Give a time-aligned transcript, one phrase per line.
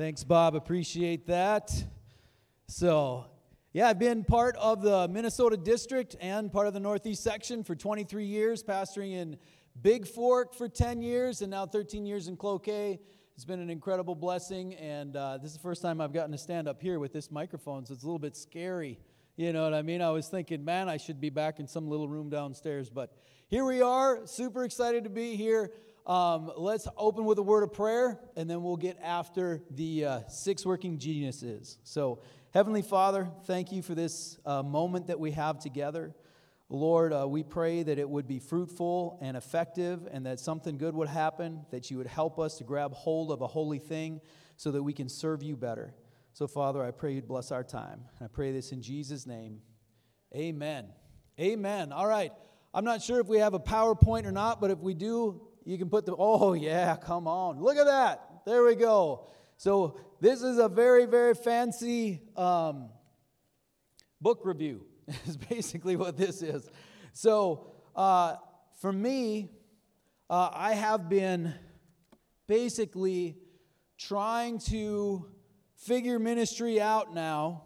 [0.00, 0.54] Thanks, Bob.
[0.54, 1.70] Appreciate that.
[2.66, 3.26] So,
[3.74, 7.74] yeah, I've been part of the Minnesota district and part of the Northeast section for
[7.74, 9.36] 23 years, pastoring in
[9.82, 12.98] Big Fork for 10 years, and now 13 years in Cloquet.
[13.34, 16.38] It's been an incredible blessing, and uh, this is the first time I've gotten to
[16.38, 18.98] stand up here with this microphone, so it's a little bit scary.
[19.36, 20.00] You know what I mean?
[20.00, 23.12] I was thinking, man, I should be back in some little room downstairs, but
[23.48, 24.26] here we are.
[24.26, 25.72] Super excited to be here.
[26.06, 30.20] Um, let's open with a word of prayer, and then we'll get after the uh,
[30.28, 31.78] six working geniuses.
[31.84, 32.20] So,
[32.52, 36.14] Heavenly Father, thank you for this uh, moment that we have together.
[36.68, 40.94] Lord, uh, we pray that it would be fruitful and effective and that something good
[40.94, 44.20] would happen, that you would help us to grab hold of a holy thing
[44.56, 45.94] so that we can serve you better.
[46.32, 48.02] So, Father, I pray you'd bless our time.
[48.20, 49.60] I pray this in Jesus' name.
[50.34, 50.86] Amen.
[51.40, 51.92] Amen.
[51.92, 52.32] All right.
[52.72, 55.78] I'm not sure if we have a PowerPoint or not, but if we do, you
[55.78, 57.60] can put the, oh, yeah, come on.
[57.60, 58.42] Look at that.
[58.46, 59.26] There we go.
[59.56, 62.90] So, this is a very, very fancy um,
[64.20, 64.86] book review,
[65.26, 66.68] is basically what this is.
[67.12, 68.36] So, uh,
[68.80, 69.50] for me,
[70.28, 71.54] uh, I have been
[72.46, 73.36] basically
[73.98, 75.26] trying to
[75.76, 77.64] figure ministry out now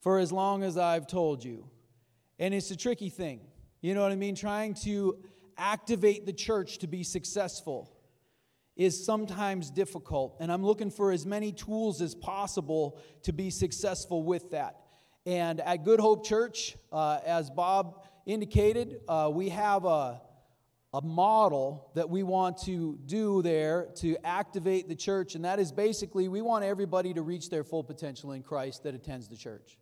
[0.00, 1.68] for as long as I've told you.
[2.38, 3.40] And it's a tricky thing.
[3.80, 4.34] You know what I mean?
[4.34, 5.18] Trying to
[5.56, 7.90] activate the church to be successful
[8.76, 10.36] is sometimes difficult.
[10.40, 14.80] And I'm looking for as many tools as possible to be successful with that.
[15.26, 20.20] And at Good Hope Church, uh, as Bob indicated, uh, we have a,
[20.92, 25.34] a model that we want to do there to activate the church.
[25.34, 28.94] And that is basically we want everybody to reach their full potential in Christ that
[28.94, 29.78] attends the church.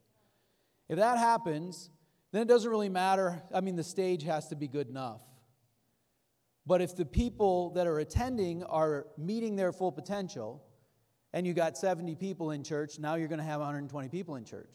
[0.89, 1.91] If that happens,
[2.31, 3.43] then it doesn't really matter.
[3.55, 5.23] I mean, the stage has to be good enough.
[6.67, 10.63] But if the people that are attending are meeting their full potential,
[11.33, 14.45] and you got 70 people in church, now you're going to have 120 people in
[14.45, 14.71] church.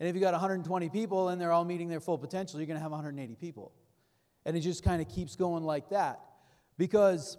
[0.00, 2.78] And if you got 120 people and they're all meeting their full potential, you're going
[2.78, 3.72] to have 180 people.
[4.44, 6.20] And it just kind of keeps going like that.
[6.76, 7.38] Because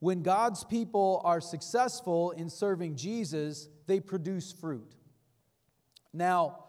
[0.00, 4.94] when God's people are successful in serving Jesus, they produce fruit.
[6.12, 6.64] Now,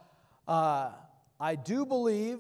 [0.48, 0.92] uh,
[1.40, 2.40] I do believe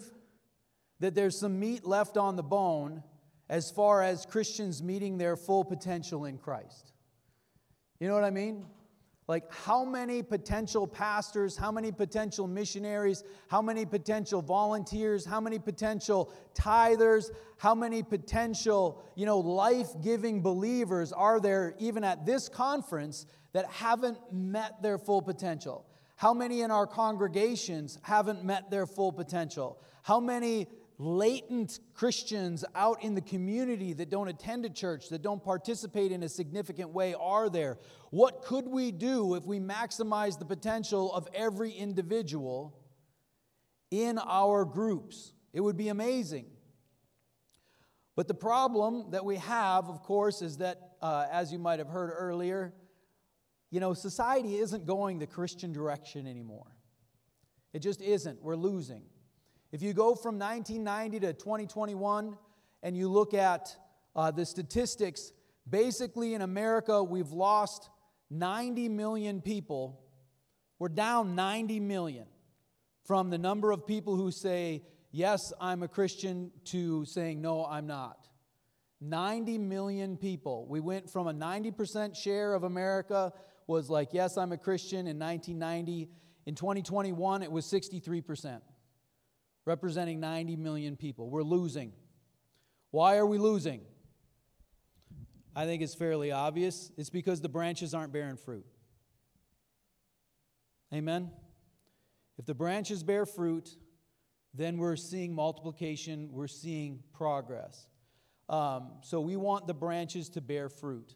[0.99, 3.03] that there's some meat left on the bone
[3.49, 6.91] as far as Christians meeting their full potential in Christ.
[7.99, 8.65] You know what I mean?
[9.27, 15.59] Like, how many potential pastors, how many potential missionaries, how many potential volunteers, how many
[15.59, 22.47] potential tithers, how many potential, you know, life giving believers are there even at this
[22.47, 25.85] conference that haven't met their full potential?
[26.15, 29.77] How many in our congregations haven't met their full potential?
[30.03, 30.67] How many
[30.99, 36.23] latent Christians out in the community that don't attend a church, that don't participate in
[36.23, 37.77] a significant way are there?
[38.09, 42.79] What could we do if we maximize the potential of every individual
[43.91, 45.33] in our groups?
[45.53, 46.47] It would be amazing.
[48.15, 51.87] But the problem that we have, of course, is that, uh, as you might have
[51.87, 52.73] heard earlier,
[53.69, 56.75] you know, society isn't going the Christian direction anymore.
[57.73, 58.41] It just isn't.
[58.41, 59.03] We're losing.
[59.71, 62.37] If you go from 1990 to 2021
[62.83, 63.75] and you look at
[64.15, 65.33] uh, the statistics,
[65.69, 67.89] basically in America, we've lost
[68.29, 70.01] 90 million people.
[70.79, 72.27] We're down 90 million
[73.03, 77.87] from the number of people who say, Yes, I'm a Christian, to saying, No, I'm
[77.87, 78.27] not.
[79.01, 80.65] 90 million people.
[80.67, 83.33] We went from a 90% share of America
[83.67, 86.09] was like, Yes, I'm a Christian in 1990.
[86.45, 88.61] In 2021, it was 63%
[89.67, 91.29] representing 90 million people.
[91.29, 91.91] We're losing.
[92.91, 93.81] Why are we losing?
[95.53, 96.89] I think it's fairly obvious.
[96.97, 98.65] It's because the branches aren't bearing fruit.
[100.93, 101.31] Amen?
[102.37, 103.75] If the branches bear fruit,
[104.53, 107.87] then we're seeing multiplication, we're seeing progress.
[108.47, 111.13] Um, so we want the branches to bear fruit.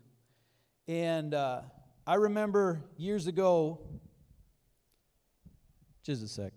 [0.90, 1.62] And uh,
[2.06, 3.80] I remember years ago,
[6.04, 6.52] just a sec.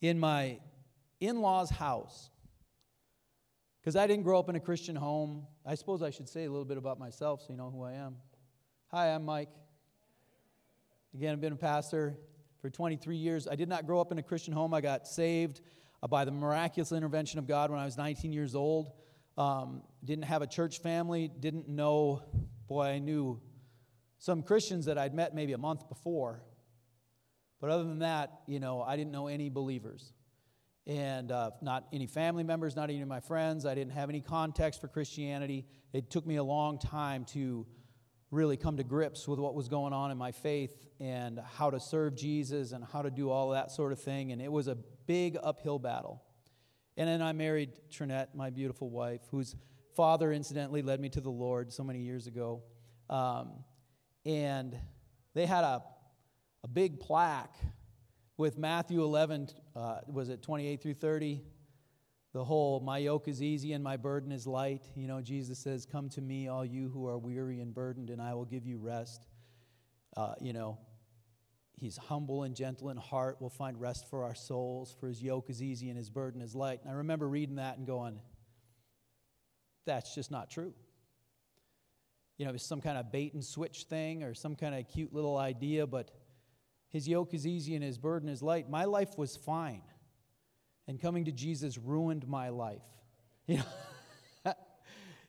[0.00, 0.58] In my
[1.20, 2.30] in law's house.
[3.80, 5.46] Because I didn't grow up in a Christian home.
[5.64, 7.92] I suppose I should say a little bit about myself so you know who I
[7.92, 8.16] am.
[8.88, 9.48] Hi, I'm Mike.
[11.14, 12.18] Again, I've been a pastor
[12.60, 13.48] for 23 years.
[13.48, 14.74] I did not grow up in a Christian home.
[14.74, 15.60] I got saved
[16.02, 18.92] uh, by the miraculous intervention of God when I was 19 years old.
[19.38, 22.22] Um, didn't have a church family, didn't know,
[22.68, 23.40] boy, I knew
[24.18, 26.42] some Christians that I'd met maybe a month before.
[27.60, 30.12] But other than that, you know, I didn't know any believers.
[30.86, 33.66] and uh, not any family members, not any of my friends.
[33.66, 35.66] I didn't have any context for Christianity.
[35.92, 37.66] It took me a long time to
[38.30, 41.80] really come to grips with what was going on in my faith and how to
[41.80, 44.32] serve Jesus and how to do all that sort of thing.
[44.32, 46.22] And it was a big uphill battle.
[46.96, 49.56] And then I married Trinette, my beautiful wife, whose
[49.96, 52.62] father incidentally led me to the Lord so many years ago.
[53.08, 53.64] Um,
[54.24, 54.78] and
[55.34, 55.82] they had a,
[56.62, 57.56] a big plaque
[58.36, 61.42] with Matthew 11, uh, was it 28 through 30?
[62.32, 64.84] The whole, my yoke is easy and my burden is light.
[64.94, 68.22] You know, Jesus says, Come to me, all you who are weary and burdened, and
[68.22, 69.26] I will give you rest.
[70.16, 70.78] Uh, you know,
[71.76, 73.38] he's humble and gentle in heart.
[73.40, 76.54] We'll find rest for our souls, for his yoke is easy and his burden is
[76.54, 76.80] light.
[76.82, 78.20] And I remember reading that and going,
[79.86, 80.72] That's just not true.
[82.38, 85.12] You know, it's some kind of bait and switch thing or some kind of cute
[85.12, 86.10] little idea, but
[86.90, 88.68] his yoke is easy and his burden is light.
[88.68, 89.82] My life was fine.
[90.86, 92.82] And coming to Jesus ruined my life.
[93.46, 94.54] You know,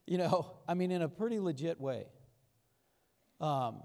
[0.06, 2.06] you know I mean, in a pretty legit way.
[3.40, 3.82] Um,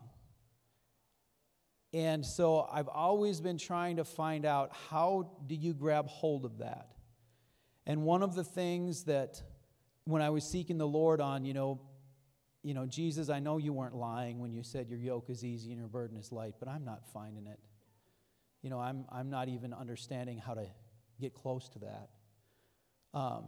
[1.92, 6.58] and so I've always been trying to find out how do you grab hold of
[6.58, 6.88] that?
[7.86, 9.40] And one of the things that
[10.04, 11.80] when I was seeking the Lord on, you know,
[12.66, 15.70] you know, Jesus, I know you weren't lying when you said your yoke is easy
[15.70, 17.60] and your burden is light, but I'm not finding it.
[18.60, 20.66] You know, I'm, I'm not even understanding how to
[21.20, 22.08] get close to that.
[23.14, 23.44] Um,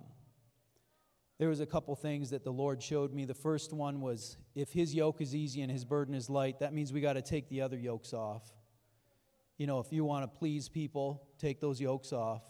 [1.41, 3.25] there was a couple things that the Lord showed me.
[3.25, 6.73] The first one was if his yoke is easy and his burden is light, that
[6.73, 8.44] means we got to take the other yokes off.
[9.56, 12.44] You know, if you want to please people, take those yokes off.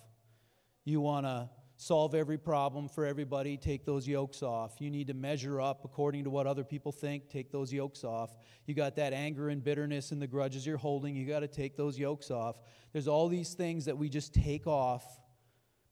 [0.85, 1.49] You want to
[1.81, 4.81] solve every problem for everybody, take those yokes off.
[4.81, 8.37] You need to measure up according to what other people think, take those yokes off.
[8.67, 11.77] You got that anger and bitterness and the grudges you're holding, you got to take
[11.77, 12.57] those yokes off.
[12.93, 15.05] There's all these things that we just take off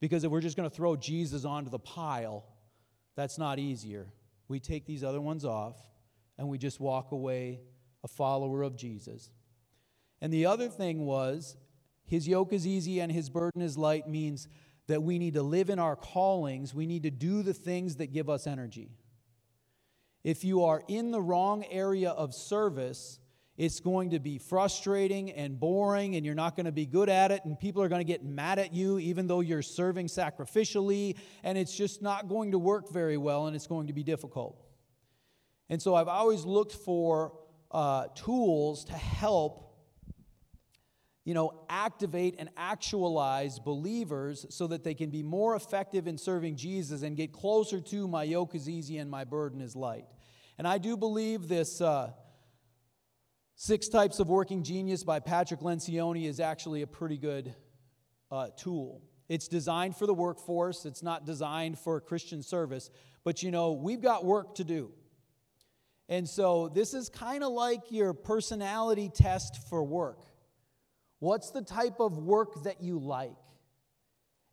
[0.00, 2.44] because if we're just going to throw Jesus onto the pile,
[3.14, 4.08] that's not easier.
[4.48, 5.76] We take these other ones off
[6.36, 7.60] and we just walk away
[8.02, 9.30] a follower of Jesus.
[10.20, 11.56] And the other thing was,
[12.06, 14.48] his yoke is easy and his burden is light means
[14.86, 18.12] that we need to live in our callings, we need to do the things that
[18.12, 18.90] give us energy.
[20.22, 23.20] If you are in the wrong area of service,
[23.56, 27.30] it's going to be frustrating and boring, and you're not going to be good at
[27.30, 31.16] it, and people are going to get mad at you even though you're serving sacrificially,
[31.42, 34.62] and it's just not going to work very well, and it's going to be difficult.
[35.68, 37.32] And so I've always looked for
[37.70, 39.65] uh, tools to help
[41.26, 46.54] you know, activate and actualize believers so that they can be more effective in serving
[46.54, 50.06] Jesus and get closer to my yoke is easy and my burden is light.
[50.56, 52.12] And I do believe this uh,
[53.56, 57.56] Six Types of Working Genius by Patrick Lencioni is actually a pretty good
[58.30, 59.02] uh, tool.
[59.28, 62.88] It's designed for the workforce, it's not designed for Christian service,
[63.24, 64.92] but you know, we've got work to do.
[66.08, 70.20] And so this is kind of like your personality test for work.
[71.18, 73.36] What's the type of work that you like?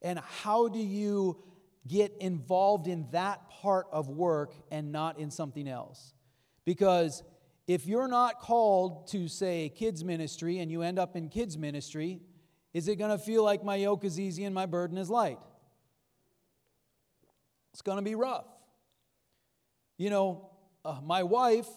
[0.01, 1.42] And how do you
[1.88, 6.13] get involved in that part of work and not in something else?
[6.65, 7.24] Because
[7.68, 12.21] if you're not called to, say, kids' ministry and you end up in kids' ministry,
[12.74, 15.39] is it going to feel like my yoke is easy and my burden is light?
[17.71, 18.45] It's going to be rough.
[19.98, 20.50] You know,
[20.83, 21.68] uh, my wife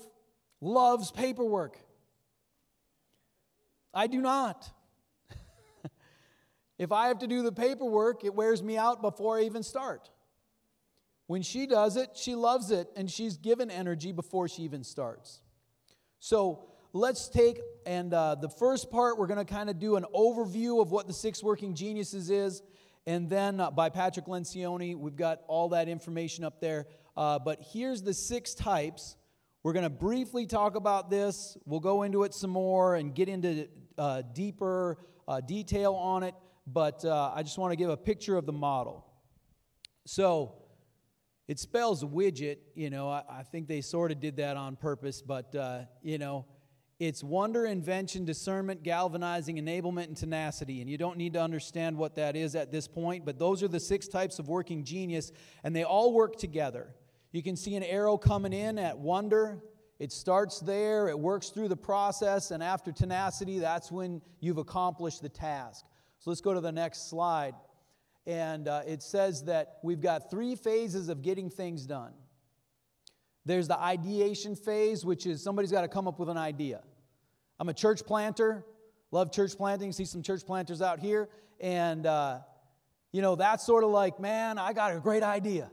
[0.61, 1.79] loves paperwork.
[3.95, 4.71] I do not.
[6.79, 10.11] If I have to do the paperwork, it wears me out before I even start.
[11.27, 15.41] When she does it, she loves it and she's given energy before she even starts.
[16.21, 20.05] So let's take, and uh, the first part, we're going to kind of do an
[20.15, 22.63] overview of what the six working geniuses is.
[23.07, 26.87] And then uh, by Patrick Lencioni, we've got all that information up there.
[27.17, 29.17] Uh, but here's the six types.
[29.63, 31.57] We're going to briefly talk about this.
[31.65, 33.69] We'll go into it some more and get into
[33.99, 36.35] uh, deeper uh, detail on it,
[36.67, 39.07] but uh, I just want to give a picture of the model.
[40.05, 40.55] So
[41.49, 45.23] it spells widget, you know, I, I think they sort of did that on purpose,
[45.23, 46.45] but, uh, you know,
[46.99, 50.81] it's wonder, invention, discernment, galvanizing, enablement, and tenacity.
[50.81, 53.69] And you don't need to understand what that is at this point, but those are
[53.69, 55.31] the six types of working genius,
[55.63, 56.95] and they all work together.
[57.33, 59.63] You can see an arrow coming in at wonder,
[59.99, 65.23] it starts there, it works through the process, and after tenacity, that's when you've accomplished
[65.23, 65.85] the task.
[66.19, 67.55] So let's go to the next slide.
[68.27, 72.13] And uh, it says that we've got three phases of getting things done.
[73.45, 76.83] There's the ideation phase, which is somebody's got to come up with an idea.
[77.61, 78.67] I'm a church planter,
[79.13, 81.29] love church planting, see some church planters out here.
[81.61, 82.41] And, uh,
[83.13, 85.71] you know, that's sort of like, man, I got a great idea.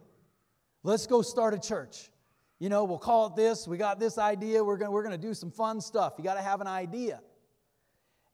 [0.83, 2.11] Let's go start a church.
[2.59, 3.67] You know, we'll call it this.
[3.67, 4.63] We got this idea.
[4.63, 6.13] We're going we're going to do some fun stuff.
[6.17, 7.21] You got to have an idea.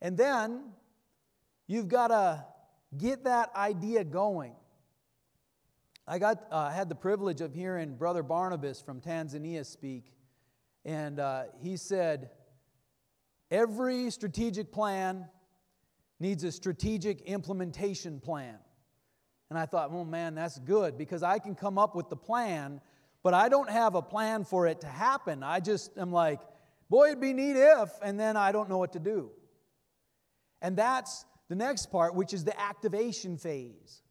[0.01, 0.62] And then
[1.69, 2.43] you've got to
[2.97, 4.55] get that idea going.
[6.05, 10.11] I got, uh, had the privilege of hearing Brother Barnabas from Tanzania speak,
[10.83, 12.31] and uh, he said,
[13.51, 15.27] Every strategic plan
[16.19, 18.57] needs a strategic implementation plan.
[19.49, 22.79] And I thought, oh man, that's good because I can come up with the plan,
[23.23, 25.41] but I don't have a plan for it to happen.
[25.41, 26.39] I just am like,
[26.91, 29.31] boy, it'd be neat if, and then I don't know what to do.
[30.61, 34.01] And that's the next part, which is the activation phase.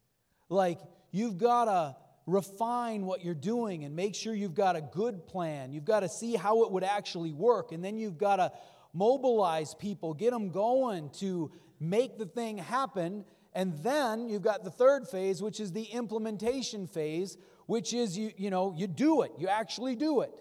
[0.49, 0.79] Like,
[1.11, 5.71] you've got to refine what you're doing and make sure you've got a good plan.
[5.73, 7.71] You've got to see how it would actually work.
[7.71, 8.51] And then you've got to
[8.93, 13.25] mobilize people, get them going to make the thing happen.
[13.53, 18.31] And then you've got the third phase, which is the implementation phase, which is you,
[18.37, 20.31] you know, you do it, you actually do it.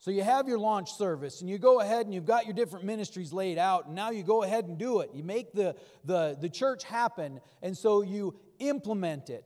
[0.00, 2.84] So you have your launch service and you go ahead and you've got your different
[2.84, 5.10] ministries laid out, and now you go ahead and do it.
[5.12, 5.74] You make the,
[6.04, 9.44] the, the church happen, and so you implement it.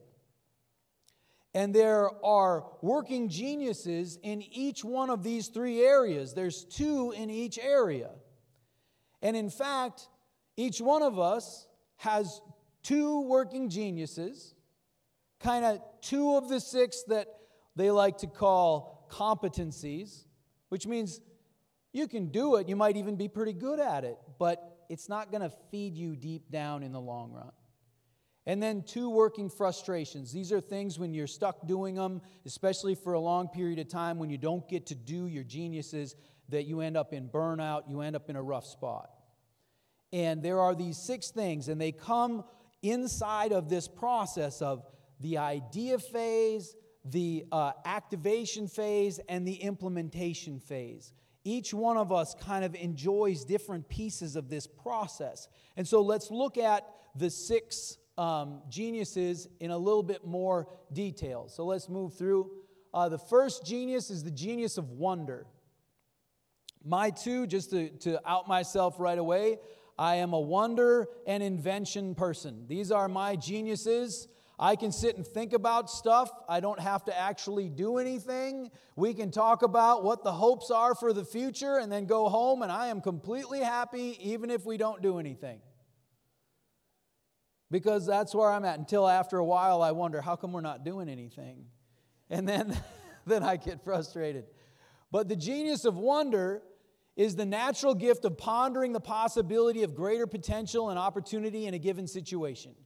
[1.54, 6.32] And there are working geniuses in each one of these three areas.
[6.32, 8.10] There's two in each area.
[9.20, 10.08] And in fact,
[10.56, 11.66] each one of us
[11.96, 12.40] has
[12.82, 14.54] two working geniuses,
[15.40, 17.28] kind of two of the six that
[17.76, 20.24] they like to call competencies,
[20.72, 21.20] which means
[21.92, 25.30] you can do it, you might even be pretty good at it, but it's not
[25.30, 27.50] going to feed you deep down in the long run.
[28.46, 30.32] And then two working frustrations.
[30.32, 34.18] These are things when you're stuck doing them, especially for a long period of time,
[34.18, 36.16] when you don't get to do your geniuses,
[36.48, 39.10] that you end up in burnout, you end up in a rough spot.
[40.10, 42.44] And there are these six things, and they come
[42.80, 44.86] inside of this process of
[45.20, 51.12] the idea phase, the uh, activation phase, and the implementation phase.
[51.44, 55.48] Each one of us kind of enjoys different pieces of this process.
[55.76, 61.48] And so let's look at the six um, geniuses in a little bit more detail.
[61.48, 62.50] So let's move through.
[62.94, 65.46] Uh, the first genius is the genius of wonder.
[66.84, 69.58] My two, just to, to out myself right away,
[69.98, 72.66] I am a wonder and invention person.
[72.68, 74.28] These are my geniuses.
[74.62, 76.30] I can sit and think about stuff.
[76.48, 78.70] I don't have to actually do anything.
[78.94, 82.62] We can talk about what the hopes are for the future and then go home,
[82.62, 85.58] and I am completely happy even if we don't do anything
[87.72, 88.78] because that's where I'm at.
[88.78, 91.64] Until after a while, I wonder, how come we're not doing anything?
[92.30, 92.78] And then,
[93.26, 94.44] then I get frustrated.
[95.10, 96.62] But the genius of wonder
[97.16, 101.80] is the natural gift of pondering the possibility of greater potential and opportunity in a
[101.80, 102.76] given situation.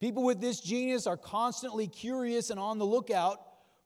[0.00, 3.38] People with this genius are constantly curious and on the lookout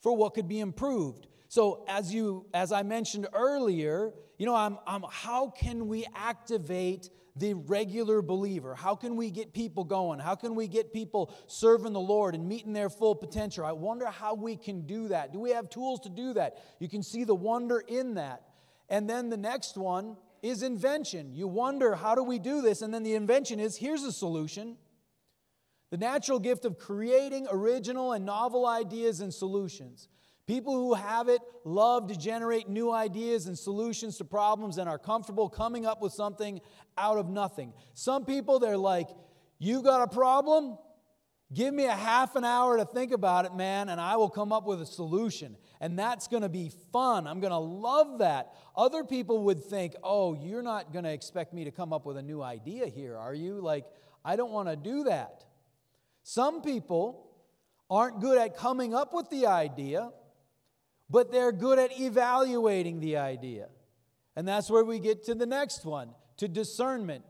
[0.03, 1.29] for what could be improved.
[1.49, 7.11] So, as you, as I mentioned earlier, you know, I'm, I'm, how can we activate
[7.37, 8.75] the regular believer?
[8.75, 10.19] How can we get people going?
[10.19, 13.65] How can we get people serving the Lord and meeting their full potential?
[13.65, 15.33] I wonder how we can do that.
[15.33, 16.57] Do we have tools to do that?
[16.79, 18.43] You can see the wonder in that.
[18.89, 21.35] And then the next one is invention.
[21.35, 22.83] You wonder, how do we do this?
[22.83, 24.77] And then the invention is here's a solution.
[25.91, 30.09] The natural gift of creating original and novel ideas and solutions.
[30.47, 34.99] People who have it love to generate new ideas and solutions to problems and are
[34.99, 36.61] comfortable coming up with something
[36.99, 37.73] out of nothing.
[37.95, 39.09] Some people, they're like,
[39.59, 40.79] You got a problem?
[41.53, 44.53] Give me a half an hour to think about it, man, and I will come
[44.53, 45.57] up with a solution.
[45.81, 47.27] And that's going to be fun.
[47.27, 48.55] I'm going to love that.
[48.77, 52.17] Other people would think, oh, you're not going to expect me to come up with
[52.19, 53.61] a new idea here, are you?
[53.61, 53.85] Like,
[54.25, 55.45] I don't want to do that.
[56.23, 57.27] Some people
[57.89, 60.11] aren't good at coming up with the idea,
[61.09, 63.69] but they're good at evaluating the idea.
[64.37, 67.25] And that's where we get to the next one to discernment.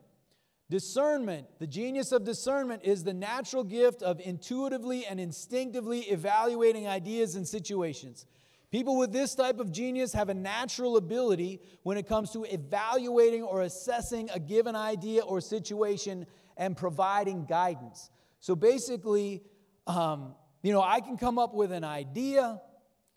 [0.68, 7.34] Discernment, the genius of discernment, is the natural gift of intuitively and instinctively evaluating ideas
[7.34, 8.26] and situations.
[8.70, 13.42] People with this type of genius have a natural ability when it comes to evaluating
[13.42, 16.24] or assessing a given idea or situation
[16.56, 18.10] and providing guidance.
[18.40, 19.42] So basically,
[19.86, 22.60] um, you know, I can come up with an idea,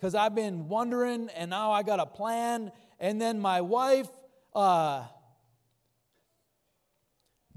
[0.04, 2.74] because I've been wondering and now I got a plan.
[3.00, 4.10] And then my wife
[4.54, 5.06] uh,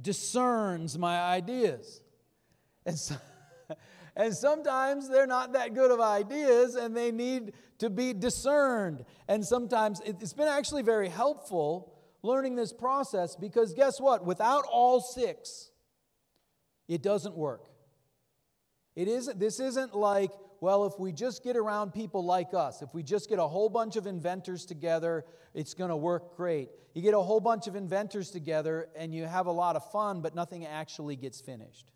[0.01, 2.01] discerns my ideas.
[2.85, 3.17] And, so,
[4.17, 9.05] and sometimes they're not that good of ideas and they need to be discerned.
[9.27, 14.25] And sometimes it's been actually very helpful learning this process because guess what?
[14.25, 15.73] Without all six,
[16.89, 17.69] it doesn't work.
[18.95, 22.95] It isn't, this isn't like, well, if we just get around people like us, if
[22.95, 26.71] we just get a whole bunch of inventors together, it's going to work great.
[26.95, 30.23] You get a whole bunch of inventors together and you have a lot of fun,
[30.23, 31.87] but nothing actually gets finished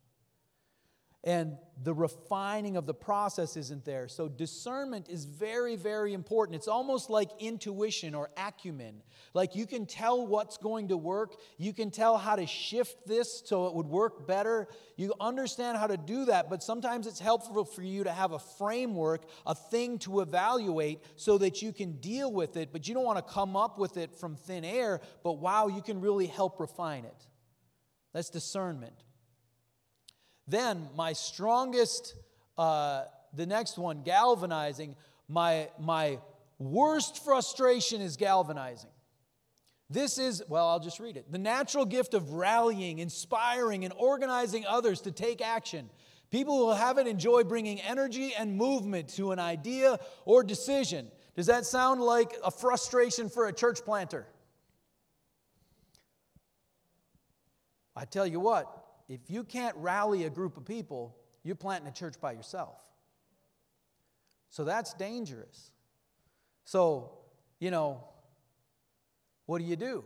[1.23, 4.09] and the refining of the process isn't there.
[4.09, 6.57] So, discernment is very, very important.
[6.57, 9.03] It's almost like intuition or acumen.
[9.33, 13.43] Like you can tell what's going to work, you can tell how to shift this
[13.45, 14.69] so it would work better.
[14.97, 18.39] You understand how to do that, but sometimes it's helpful for you to have a
[18.39, 23.05] framework, a thing to evaluate so that you can deal with it, but you don't
[23.05, 26.59] want to come up with it from thin air, but wow, you can really help
[26.59, 27.27] refine it.
[28.13, 28.95] That's discernment.
[30.51, 32.17] Then, my strongest,
[32.59, 34.97] uh, the next one, galvanizing.
[35.29, 36.19] My, my
[36.59, 38.91] worst frustration is galvanizing.
[39.89, 41.31] This is, well, I'll just read it.
[41.31, 45.89] The natural gift of rallying, inspiring, and organizing others to take action.
[46.33, 51.13] People who have it enjoy bringing energy and movement to an idea or decision.
[51.37, 54.27] Does that sound like a frustration for a church planter?
[57.95, 58.80] I tell you what,
[59.11, 62.81] if you can't rally a group of people, you're planting a church by yourself.
[64.51, 65.73] So that's dangerous.
[66.65, 67.11] So,
[67.59, 68.05] you know,
[69.47, 70.05] what do you do?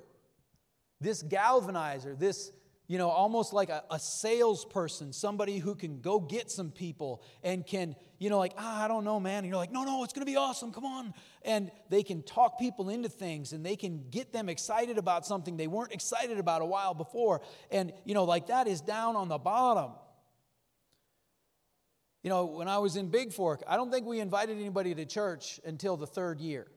[1.03, 2.51] This galvanizer, this
[2.95, 7.67] you know, almost like a, a salesperson, somebody who can go get some people and
[7.67, 9.39] can, you know, like, ah, I don't know, man.
[9.39, 10.71] And you're like, no, no, it's going to be awesome.
[10.71, 11.13] Come on.
[11.43, 15.57] And they can talk people into things and they can get them excited about something
[15.57, 17.41] they weren't excited about a while before.
[17.69, 19.91] And, you know, like that is down on the bottom.
[22.23, 25.05] You know, when I was in Big Fork, I don't think we invited anybody to
[25.05, 26.69] church until the third year.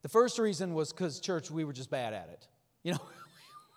[0.00, 2.48] The first reason was because church, we were just bad at it.
[2.84, 3.00] You know,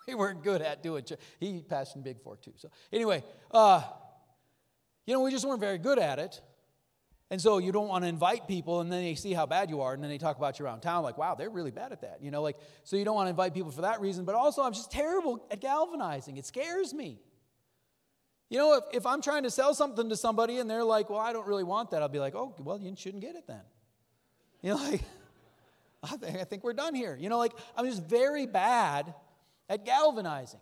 [0.08, 1.20] we weren't good at doing church.
[1.40, 2.54] He passed in Big Fork too.
[2.58, 3.84] So anyway, uh,
[5.06, 6.42] you know, we just weren't very good at it.
[7.30, 9.80] And so you don't want to invite people, and then they see how bad you
[9.80, 12.02] are, and then they talk about you around town, like, wow, they're really bad at
[12.02, 12.18] that.
[12.22, 14.26] You know, like, so you don't want to invite people for that reason.
[14.26, 16.36] But also, I'm just terrible at galvanizing.
[16.36, 17.22] It scares me.
[18.50, 21.20] You know, if, if I'm trying to sell something to somebody and they're like, well,
[21.20, 23.62] I don't really want that, I'll be like, oh, well, you shouldn't get it then.
[24.62, 25.02] You know, like,
[26.04, 27.16] I think, I think we're done here.
[27.18, 29.14] You know, like, I'm just very bad
[29.72, 30.60] at galvanizing.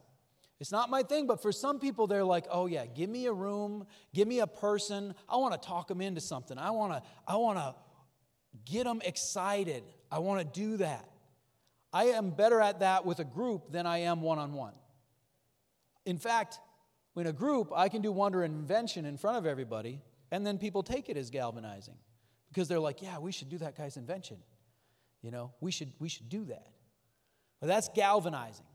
[0.59, 3.33] It's not my thing, but for some people, they're like, oh, yeah, give me a
[3.33, 5.15] room, give me a person.
[5.27, 6.57] I want to talk them into something.
[6.57, 7.75] I want to, I want to
[8.71, 9.83] get them excited.
[10.11, 11.09] I want to do that.
[11.91, 14.73] I am better at that with a group than I am one on one.
[16.05, 16.59] In fact,
[17.15, 20.59] in a group, I can do wonder and invention in front of everybody, and then
[20.59, 21.97] people take it as galvanizing
[22.49, 24.37] because they're like, yeah, we should do that guy's invention.
[25.21, 26.67] You know, we should, we should do that.
[27.59, 28.65] But that's galvanizing.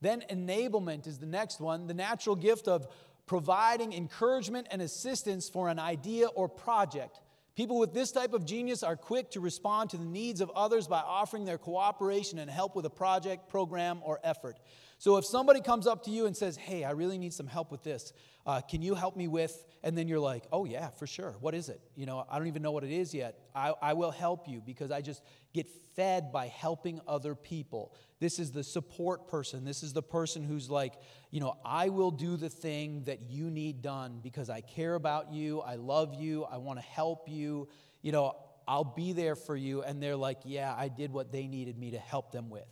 [0.00, 2.86] Then enablement is the next one the natural gift of
[3.26, 7.20] providing encouragement and assistance for an idea or project.
[7.58, 10.86] People with this type of genius are quick to respond to the needs of others
[10.86, 14.60] by offering their cooperation and help with a project, program, or effort.
[14.98, 17.72] So if somebody comes up to you and says, Hey, I really need some help
[17.72, 18.12] with this,
[18.46, 19.64] uh, can you help me with?
[19.82, 21.34] And then you're like, Oh, yeah, for sure.
[21.40, 21.80] What is it?
[21.96, 23.38] You know, I don't even know what it is yet.
[23.56, 25.22] I, I will help you because I just
[25.58, 27.92] get fed by helping other people.
[28.20, 29.64] This is the support person.
[29.64, 30.94] This is the person who's like,
[31.32, 35.32] you know, I will do the thing that you need done because I care about
[35.32, 35.60] you.
[35.60, 36.44] I love you.
[36.44, 37.68] I want to help you.
[38.02, 38.36] You know,
[38.68, 39.82] I'll be there for you.
[39.82, 42.68] And they're like, Yeah, I did what they needed me to help them with.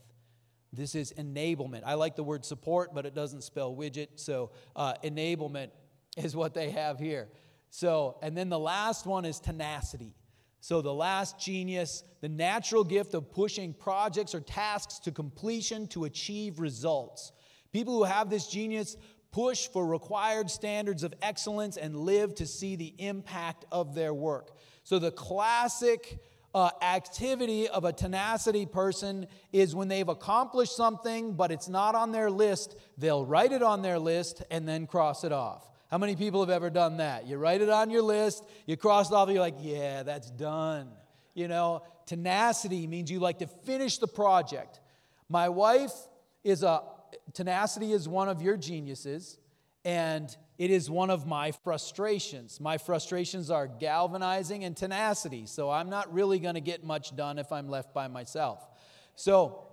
[0.72, 1.82] This is enablement.
[1.84, 4.08] I like the word support, but it doesn't spell widget.
[4.16, 5.70] So, uh, enablement
[6.16, 7.28] is what they have here.
[7.70, 10.14] So, and then the last one is tenacity.
[10.66, 16.06] So, the last genius, the natural gift of pushing projects or tasks to completion to
[16.06, 17.30] achieve results.
[17.72, 18.96] People who have this genius
[19.30, 24.56] push for required standards of excellence and live to see the impact of their work.
[24.82, 26.18] So, the classic
[26.52, 32.10] uh, activity of a tenacity person is when they've accomplished something, but it's not on
[32.10, 35.70] their list, they'll write it on their list and then cross it off.
[35.90, 37.26] How many people have ever done that?
[37.26, 40.88] You write it on your list, you cross it off, you're like, yeah, that's done.
[41.34, 44.80] You know, tenacity means you like to finish the project.
[45.28, 45.92] My wife
[46.42, 46.82] is a,
[47.34, 49.38] tenacity is one of your geniuses,
[49.84, 52.60] and it is one of my frustrations.
[52.60, 57.38] My frustrations are galvanizing and tenacity, so I'm not really going to get much done
[57.38, 58.66] if I'm left by myself.
[59.14, 59.66] So,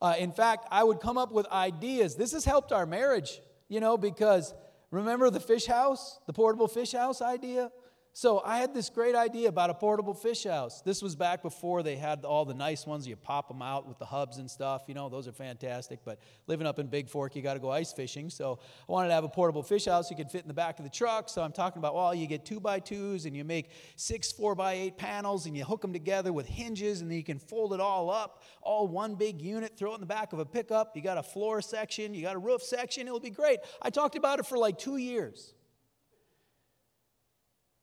[0.00, 2.16] uh, in fact, I would come up with ideas.
[2.16, 4.54] This has helped our marriage, you know, because
[4.92, 7.72] remember the fish house, the portable fish house idea?
[8.14, 10.82] So I had this great idea about a portable fish house.
[10.82, 13.08] This was back before they had all the nice ones.
[13.08, 14.82] You pop them out with the hubs and stuff.
[14.86, 16.00] You know, those are fantastic.
[16.04, 18.28] But living up in Big Fork, you got to go ice fishing.
[18.28, 20.78] So I wanted to have a portable fish house you could fit in the back
[20.78, 21.30] of the truck.
[21.30, 24.54] So I'm talking about, well, you get two by twos and you make six four
[24.54, 27.72] by eight panels and you hook them together with hinges and then you can fold
[27.72, 30.94] it all up, all one big unit, throw it in the back of a pickup.
[30.94, 33.06] You got a floor section, you got a roof section.
[33.06, 33.60] It'll be great.
[33.80, 35.54] I talked about it for like two years.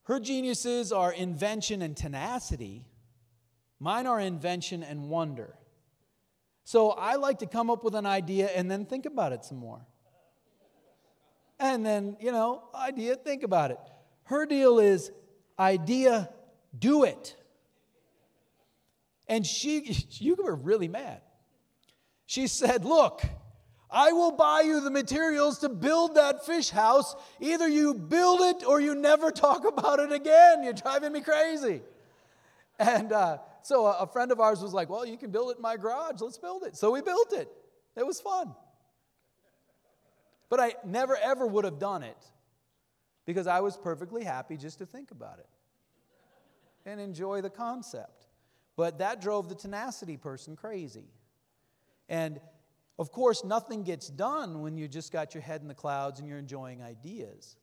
[0.09, 2.83] Her geniuses are invention and tenacity.
[3.79, 5.53] Mine are invention and wonder.
[6.63, 9.59] So I like to come up with an idea and then think about it some
[9.59, 9.85] more.
[11.59, 13.77] And then, you know, idea, think about it.
[14.23, 15.11] Her deal is
[15.59, 16.31] idea,
[16.79, 17.35] do it.
[19.27, 21.21] And she, you were really mad.
[22.25, 23.21] She said, Look,
[23.91, 27.15] I will buy you the materials to build that fish house.
[27.39, 30.63] Either you build it or you never talk about it again.
[30.63, 31.81] You're driving me crazy.
[32.77, 35.61] And uh, so a friend of ours was like, Well, you can build it in
[35.61, 36.21] my garage.
[36.21, 36.77] Let's build it.
[36.77, 37.49] So we built it.
[37.95, 38.53] It was fun.
[40.49, 42.17] But I never ever would have done it
[43.25, 45.47] because I was perfectly happy just to think about it
[46.85, 48.27] and enjoy the concept.
[48.75, 51.09] But that drove the tenacity person crazy.
[52.07, 52.39] And
[52.99, 56.27] of course, nothing gets done when you just got your head in the clouds and
[56.27, 57.55] you're enjoying ideas.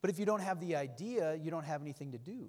[0.00, 2.48] But if you don't have the idea, you don't have anything to do.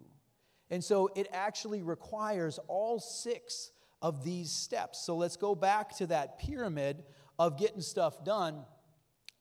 [0.71, 5.05] And so it actually requires all six of these steps.
[5.05, 7.03] So let's go back to that pyramid
[7.37, 8.65] of getting stuff done.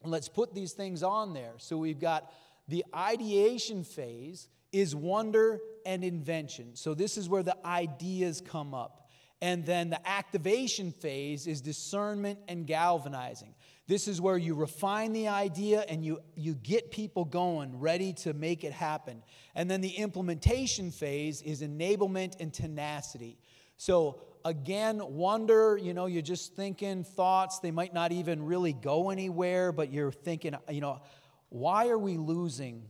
[0.03, 1.53] Let's put these things on there.
[1.57, 2.31] So we've got
[2.67, 6.75] the ideation phase is wonder and invention.
[6.75, 9.09] So this is where the ideas come up.
[9.41, 13.55] And then the activation phase is discernment and galvanizing.
[13.87, 18.33] This is where you refine the idea and you, you get people going, ready to
[18.33, 19.23] make it happen.
[19.55, 23.39] And then the implementation phase is enablement and tenacity.
[23.77, 29.09] So, again, wonder, you know, you're just thinking thoughts, they might not even really go
[29.09, 31.01] anywhere, but you're thinking, you know,
[31.49, 32.83] why are we losing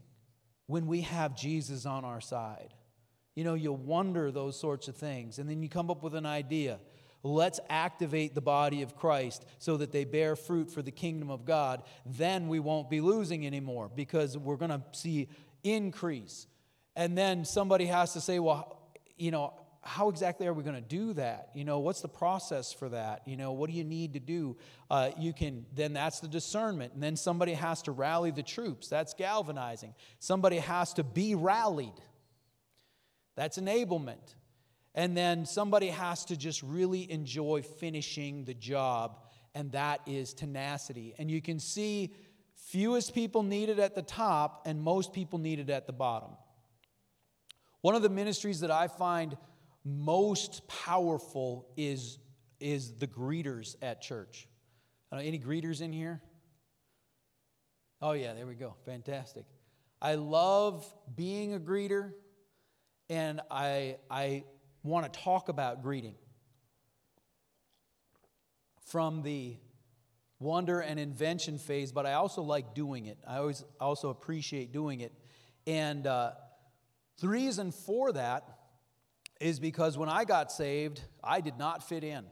[0.67, 2.73] when we have Jesus on our side?
[3.35, 5.39] You know, you wonder those sorts of things.
[5.39, 6.79] And then you come up with an idea.
[7.23, 11.45] Let's activate the body of Christ so that they bear fruit for the kingdom of
[11.45, 11.83] God.
[12.05, 15.29] Then we won't be losing anymore because we're going to see
[15.63, 16.47] increase.
[16.95, 20.81] And then somebody has to say, well, you know, how exactly are we going to
[20.81, 21.49] do that?
[21.55, 23.23] You know, what's the process for that?
[23.25, 24.57] You know, what do you need to do?
[24.89, 26.93] Uh, you can, then that's the discernment.
[26.93, 28.89] And then somebody has to rally the troops.
[28.89, 29.95] That's galvanizing.
[30.19, 31.93] Somebody has to be rallied.
[33.35, 34.35] That's enablement.
[34.93, 39.19] And then somebody has to just really enjoy finishing the job,
[39.55, 41.15] and that is tenacity.
[41.17, 42.13] And you can see
[42.55, 46.31] fewest people need it at the top, and most people need it at the bottom.
[47.81, 49.37] One of the ministries that I find
[49.83, 52.19] most powerful is,
[52.59, 54.47] is the greeters at church.
[55.11, 56.21] Uh, any greeters in here?
[58.01, 58.75] Oh, yeah, there we go.
[58.85, 59.45] Fantastic.
[60.01, 62.13] I love being a greeter
[63.11, 64.45] and I, I
[64.83, 66.15] want to talk about greeting
[68.85, 69.57] from the
[70.39, 73.17] wonder and invention phase, but I also like doing it.
[73.27, 75.11] I always also appreciate doing it.
[75.67, 76.31] And uh,
[77.19, 78.45] the reason for that
[79.41, 82.23] is because when I got saved, I did not fit in.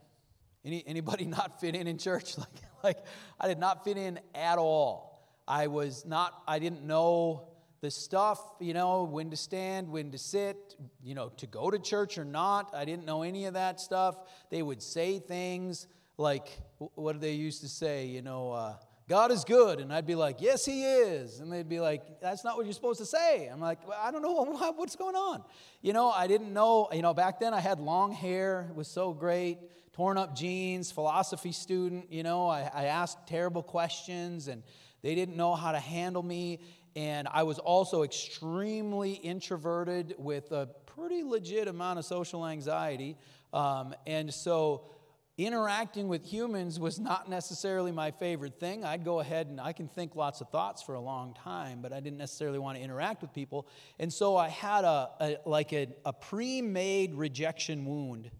[0.64, 2.36] Any, anybody not fit in in church?
[2.82, 3.04] Like, like
[3.38, 5.28] I did not fit in at all.
[5.46, 7.49] I was not, I didn't know
[7.80, 11.78] the stuff, you know, when to stand, when to sit, you know, to go to
[11.78, 12.74] church or not.
[12.74, 14.16] I didn't know any of that stuff.
[14.50, 15.86] They would say things
[16.18, 18.06] like, what did they used to say?
[18.06, 18.74] You know, uh,
[19.08, 19.80] God is good.
[19.80, 21.40] And I'd be like, yes, he is.
[21.40, 23.48] And they'd be like, that's not what you're supposed to say.
[23.48, 24.44] I'm like, well, I don't know
[24.76, 25.42] what's going on.
[25.80, 28.66] You know, I didn't know, you know, back then I had long hair.
[28.68, 29.58] It was so great.
[29.94, 32.12] Torn up jeans, philosophy student.
[32.12, 34.62] You know, I, I asked terrible questions and
[35.02, 36.60] they didn't know how to handle me.
[36.96, 43.16] And I was also extremely introverted with a pretty legit amount of social anxiety.
[43.52, 44.90] Um, and so
[45.38, 48.84] interacting with humans was not necessarily my favorite thing.
[48.84, 51.92] I'd go ahead and I can think lots of thoughts for a long time, but
[51.92, 53.66] I didn't necessarily want to interact with people.
[53.98, 58.30] And so I had a, a like a, a pre-made rejection wound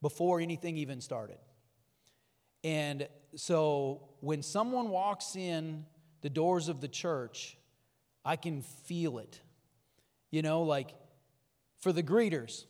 [0.00, 1.38] before anything even started.
[2.64, 5.84] And so when someone walks in
[6.22, 7.57] the doors of the church
[8.28, 9.40] I can feel it.
[10.30, 10.94] You know, like
[11.80, 12.66] for the greeters,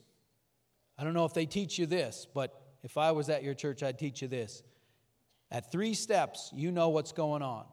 [0.96, 3.82] I don't know if they teach you this, but if I was at your church,
[3.82, 4.62] I'd teach you this.
[5.50, 7.64] At three steps, you know what's going on.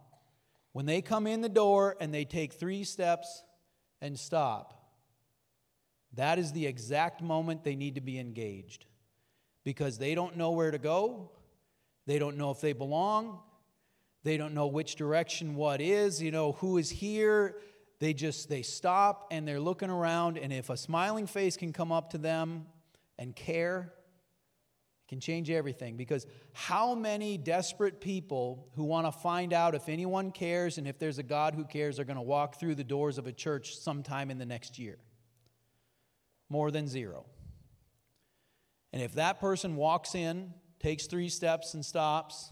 [0.71, 3.43] When they come in the door and they take three steps
[4.01, 4.89] and stop,
[6.15, 8.87] that is the exact moment they need to be engaged
[9.63, 11.29] because they don't know where to go.
[12.07, 13.41] They don't know if they belong.
[14.23, 17.57] They don't know which direction what is, you know, who is here.
[17.99, 21.91] They just they stop and they're looking around and if a smiling face can come
[21.91, 22.65] up to them
[23.17, 23.93] and care,
[25.05, 29.87] it can change everything because how many desperate people who want to find out if
[29.87, 32.83] anyone cares and if there's a God who cares are going to walk through the
[32.83, 34.97] doors of a church sometime in the next year?
[36.49, 37.25] More than zero.
[38.91, 42.51] And if that person walks in, takes three steps and stops,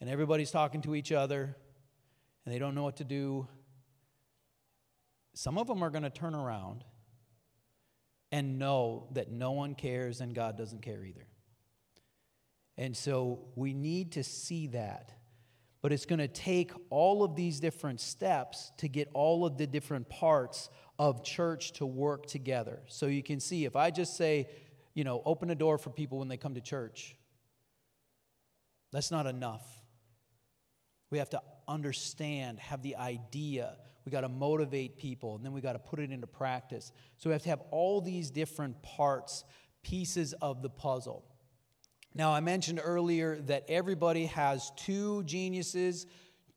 [0.00, 1.56] and everybody's talking to each other
[2.44, 3.48] and they don't know what to do,
[5.34, 6.84] some of them are going to turn around
[8.32, 11.26] and know that no one cares and God doesn't care either.
[12.76, 15.12] And so we need to see that.
[15.82, 19.66] But it's going to take all of these different steps to get all of the
[19.66, 22.82] different parts of church to work together.
[22.86, 24.48] So you can see if I just say,
[24.94, 27.16] you know, open a door for people when they come to church,
[28.92, 29.64] that's not enough.
[31.10, 33.76] We have to understand, have the idea.
[34.04, 36.92] We got to motivate people, and then we got to put it into practice.
[37.16, 39.44] So we have to have all these different parts,
[39.82, 41.24] pieces of the puzzle.
[42.14, 46.06] Now, I mentioned earlier that everybody has two geniuses,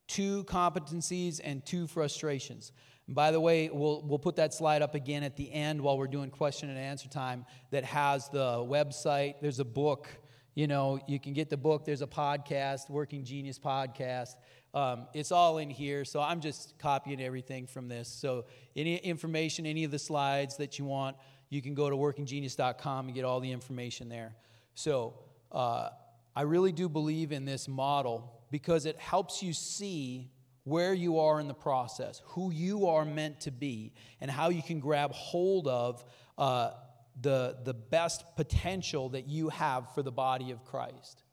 [0.07, 2.71] two competencies, and two frustrations.
[3.07, 5.97] And by the way, we'll, we'll put that slide up again at the end while
[5.97, 9.35] we're doing question and answer time that has the website.
[9.41, 10.09] There's a book.
[10.53, 11.85] You know, you can get the book.
[11.85, 14.35] There's a podcast, Working Genius Podcast.
[14.77, 16.05] Um, it's all in here.
[16.05, 18.07] So I'm just copying everything from this.
[18.07, 21.17] So any information, any of the slides that you want,
[21.49, 24.35] you can go to workinggenius.com and get all the information there.
[24.75, 25.15] So
[25.51, 25.89] uh,
[26.35, 30.29] I really do believe in this model because it helps you see
[30.63, 34.61] where you are in the process, who you are meant to be, and how you
[34.61, 36.05] can grab hold of
[36.37, 36.73] uh,
[37.19, 41.23] the, the best potential that you have for the body of Christ.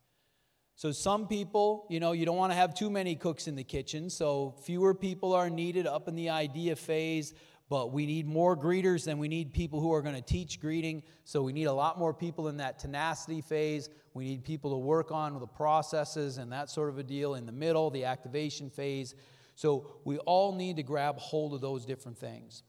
[0.75, 3.63] So, some people, you know, you don't want to have too many cooks in the
[3.63, 7.33] kitchen, so fewer people are needed up in the idea phase
[7.69, 11.01] but we need more greeters than we need people who are going to teach greeting.
[11.23, 13.89] So we need a lot more people in that tenacity phase.
[14.13, 17.45] We need people to work on the processes and that sort of a deal in
[17.45, 19.15] the middle, the activation phase.
[19.55, 22.61] So we all need to grab hold of those different things.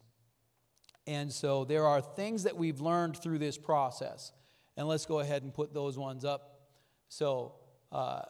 [1.06, 4.32] And so there are things that we've learned through this process.
[4.78, 6.60] And let's go ahead and put those ones up.
[7.08, 7.54] So
[7.96, 8.20] uh,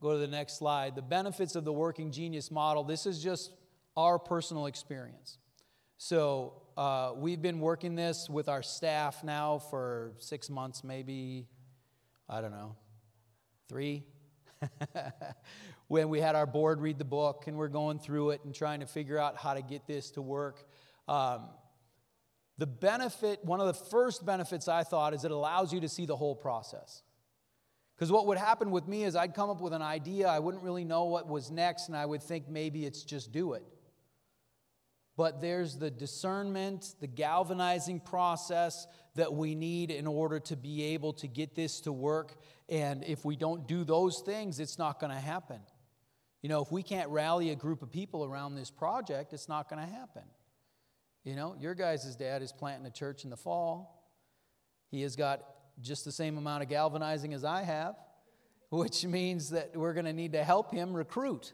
[0.00, 0.94] go to the next slide.
[0.94, 2.84] The benefits of the working genius model.
[2.84, 3.52] This is just
[3.96, 5.38] our personal experience.
[5.96, 11.46] So uh, we've been working this with our staff now for six months, maybe,
[12.28, 12.76] I don't know,
[13.66, 14.04] three.
[15.88, 18.80] when we had our board read the book and we're going through it and trying
[18.80, 20.66] to figure out how to get this to work.
[21.08, 21.48] Um,
[22.58, 26.04] the benefit, one of the first benefits I thought is it allows you to see
[26.04, 27.03] the whole process.
[27.94, 30.64] Because what would happen with me is I'd come up with an idea, I wouldn't
[30.64, 33.64] really know what was next, and I would think maybe it's just do it
[35.16, 41.12] but there's the discernment, the galvanizing process that we need in order to be able
[41.12, 42.36] to get this to work.
[42.68, 45.60] And if we don't do those things, it's not going to happen.
[46.42, 49.70] You know, if we can't rally a group of people around this project, it's not
[49.70, 50.24] going to happen.
[51.22, 54.10] You know, your guys' dad is planting a church in the fall.
[54.90, 55.42] He has got
[55.80, 57.96] just the same amount of galvanizing as I have,
[58.70, 61.52] which means that we're going to need to help him recruit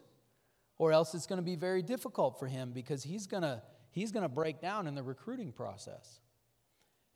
[0.81, 4.11] or else it's going to be very difficult for him because he's going to he's
[4.11, 6.19] going to break down in the recruiting process.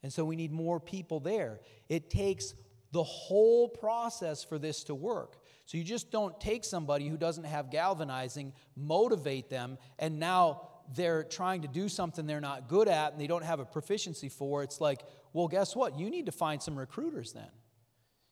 [0.04, 1.62] And so we need more people there.
[1.90, 2.54] It takes
[2.92, 5.38] the whole process for this to work.
[5.66, 11.24] So you just don't take somebody who doesn't have galvanizing, motivate them, and now they're
[11.24, 14.62] trying to do something they're not good at and they don't have a proficiency for.
[14.62, 15.02] It's like,
[15.36, 16.00] well, guess what?
[16.00, 17.50] You need to find some recruiters then.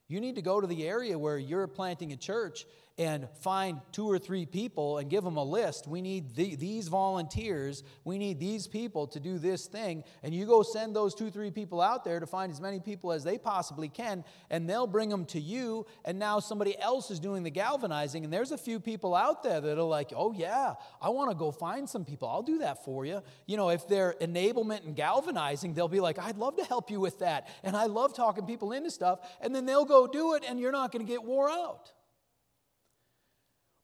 [0.07, 2.65] You need to go to the area where you're planting a church
[2.99, 5.87] and find two or three people and give them a list.
[5.87, 7.83] We need the, these volunteers.
[8.03, 10.03] We need these people to do this thing.
[10.21, 13.11] And you go send those two, three people out there to find as many people
[13.11, 15.87] as they possibly can, and they'll bring them to you.
[16.05, 18.25] And now somebody else is doing the galvanizing.
[18.25, 21.35] And there's a few people out there that are like, oh, yeah, I want to
[21.35, 22.29] go find some people.
[22.29, 23.23] I'll do that for you.
[23.47, 26.99] You know, if they're enablement and galvanizing, they'll be like, I'd love to help you
[26.99, 27.47] with that.
[27.63, 29.19] And I love talking people into stuff.
[29.41, 31.91] And then they'll go do it, and you're not going to get wore out.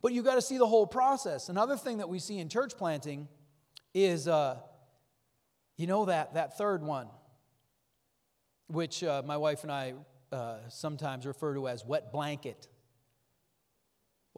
[0.02, 1.50] But you got to see the whole process.
[1.50, 3.28] Another thing that we see in church planting
[3.94, 4.58] is, uh,
[5.78, 7.08] you know, that, that third one,
[8.68, 9.94] which uh, my wife and I
[10.32, 12.68] uh, sometimes refer to as wet blanket.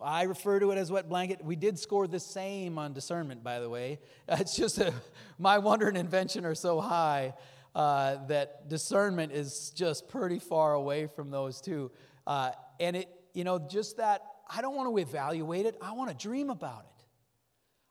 [0.02, 1.46] I refer to it as wet blanket.
[1.46, 4.00] We did score the same on discernment, by the way.
[4.28, 4.94] It's just a,
[5.38, 7.34] my wonder and invention are so high.
[7.76, 11.92] uh, that discernment is just pretty far away from those two.
[12.28, 14.22] Uh, and it, you know, just that
[14.54, 17.06] I don't want to evaluate it, I want to dream about it.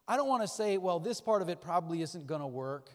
[0.07, 2.91] I don't want to say, well, this part of it probably isn't going to work.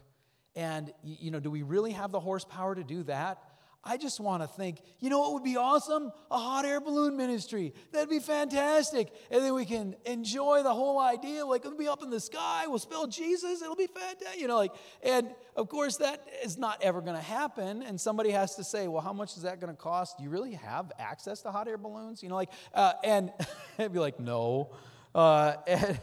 [0.56, 3.42] And, you know, do we really have the horsepower to do that?
[3.88, 6.12] I just want to think, you know what would be awesome?
[6.32, 7.72] A hot air balloon ministry.
[7.92, 9.14] That'd be fantastic.
[9.30, 11.46] And then we can enjoy the whole idea.
[11.46, 12.66] Like, it'll be up in the sky.
[12.66, 13.62] We'll spell Jesus.
[13.62, 14.42] It'll be fantastic.
[14.42, 14.72] You know, like,
[15.04, 17.84] and of course, that is not ever going to happen.
[17.84, 20.18] And somebody has to say, well, how much is that going to cost?
[20.18, 22.24] Do you really have access to hot air balloons?
[22.24, 23.32] You know, like, uh, and
[23.78, 24.72] I'd be like, no.
[25.14, 26.00] Uh, and,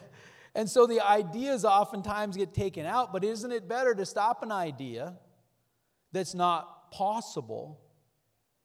[0.54, 4.52] and so the ideas oftentimes get taken out, but isn't it better to stop an
[4.52, 5.14] idea
[6.12, 7.80] that's not possible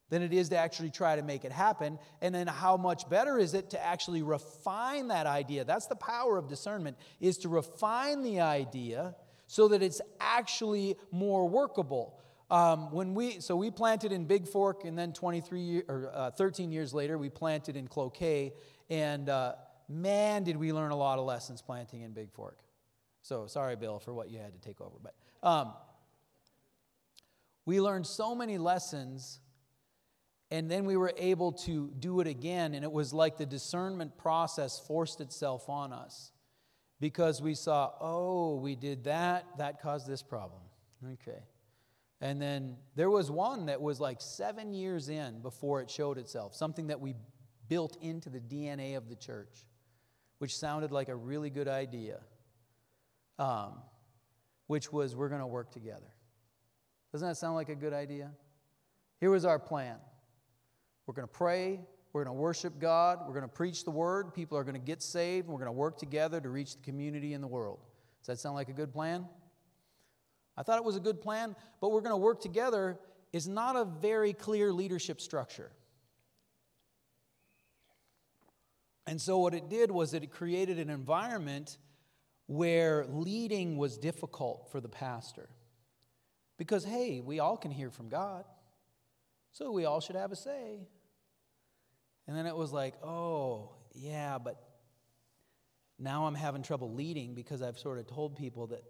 [0.10, 2.00] than it is to actually try to make it happen.
[2.22, 5.66] And then how much better is it to actually refine that idea?
[5.66, 9.16] That's the power of discernment is to refine the idea
[9.48, 12.20] so that it's actually more workable.
[12.50, 16.72] Um, when we so we planted in Big Fork, and then 23 or uh, 13
[16.72, 18.54] years later, we planted in Cloquet,
[18.90, 19.56] and uh,
[19.90, 22.58] man, did we learn a lot of lessons planting in Big Fork.
[23.22, 25.14] So sorry, Bill, for what you had to take over, but.
[25.44, 25.74] Um,
[27.68, 29.42] we learned so many lessons,
[30.50, 32.74] and then we were able to do it again.
[32.74, 36.32] And it was like the discernment process forced itself on us
[37.02, 40.62] because we saw, oh, we did that, that caused this problem.
[41.06, 41.40] Okay.
[42.22, 46.56] And then there was one that was like seven years in before it showed itself,
[46.56, 47.16] something that we
[47.68, 49.68] built into the DNA of the church,
[50.38, 52.22] which sounded like a really good idea,
[53.38, 53.74] um,
[54.68, 56.14] which was we're going to work together.
[57.18, 58.30] Doesn't that sound like a good idea?
[59.20, 59.96] Here was our plan
[61.08, 61.80] we're going to pray,
[62.14, 64.80] we're going to worship God, we're going to preach the word, people are going to
[64.80, 67.80] get saved, and we're going to work together to reach the community and the world.
[68.22, 69.26] Does that sound like a good plan?
[70.56, 73.00] I thought it was a good plan, but we're going to work together
[73.34, 75.72] is not a very clear leadership structure.
[79.08, 81.80] And so, what it did was that it created an environment
[82.46, 85.50] where leading was difficult for the pastor.
[86.58, 88.46] Because, hey, we all can hear from God.
[89.52, 90.88] So we all should have a say.
[92.28, 94.62] And then it was like, oh, yeah, but
[95.98, 98.84] now I'm having trouble leading because I've sort of told people that,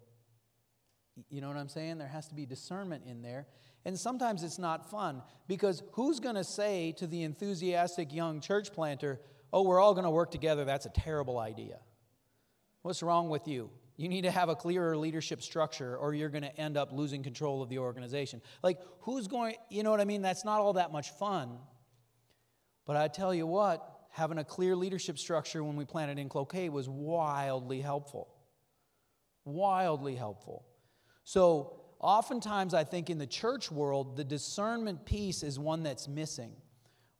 [1.30, 1.98] you know what I'm saying?
[1.98, 3.48] There has to be discernment in there.
[3.86, 8.74] And sometimes it's not fun because who's going to say to the enthusiastic young church
[8.74, 9.22] planter,
[9.54, 10.66] oh, we're all going to work together?
[10.66, 11.80] That's a terrible idea.
[12.82, 13.70] What's wrong with you?
[13.98, 17.24] You need to have a clearer leadership structure or you're going to end up losing
[17.24, 18.42] control of the organization.
[18.62, 20.22] Like, who's going, you know what I mean?
[20.22, 21.58] That's not all that much fun.
[22.86, 26.70] But I tell you what, having a clear leadership structure when we planted in Cloquet
[26.70, 28.30] was wildly helpful.
[29.46, 30.66] Wildly helpful.
[31.24, 36.52] So, oftentimes, I think in the church world, the discernment piece is one that's missing.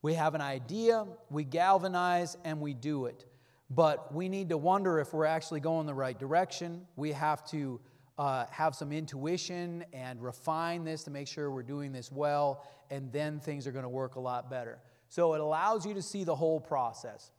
[0.02, 3.26] We have an idea, we galvanize, and we do it.
[3.70, 6.86] But we need to wonder if we're actually going the right direction.
[6.96, 7.80] We have to
[8.18, 13.12] uh, have some intuition and refine this to make sure we're doing this well, and
[13.12, 14.80] then things are going to work a lot better.
[15.10, 17.32] So it allows you to see the whole process.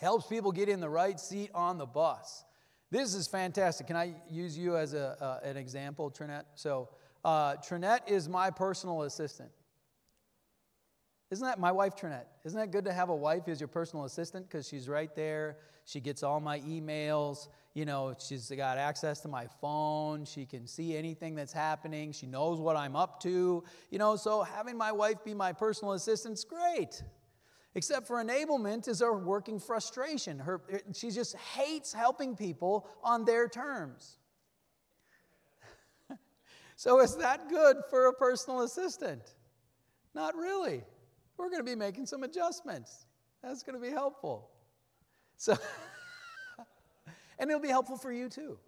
[0.00, 2.44] Helps people get in the right seat on the bus.
[2.90, 3.86] This is fantastic.
[3.86, 6.46] Can I use you as a, uh, an example, Trinette?
[6.54, 6.88] So,
[7.24, 9.50] uh, Trinette is my personal assistant.
[11.34, 12.28] Isn't that my wife, Trinette?
[12.44, 14.48] Isn't that good to have a wife as your personal assistant?
[14.48, 15.56] Because she's right there.
[15.84, 17.48] She gets all my emails.
[17.74, 20.26] You know, she's got access to my phone.
[20.26, 22.12] She can see anything that's happening.
[22.12, 23.64] She knows what I'm up to.
[23.90, 27.02] You know, so having my wife be my personal assistant's great.
[27.74, 30.38] Except for enablement is her working frustration.
[30.38, 34.18] Her, er, she just hates helping people on their terms.
[36.76, 39.34] so is that good for a personal assistant?
[40.14, 40.84] Not really
[41.36, 43.06] we're going to be making some adjustments.
[43.42, 44.50] That's going to be helpful.
[45.36, 45.56] So,
[47.38, 48.58] and it'll be helpful for you too.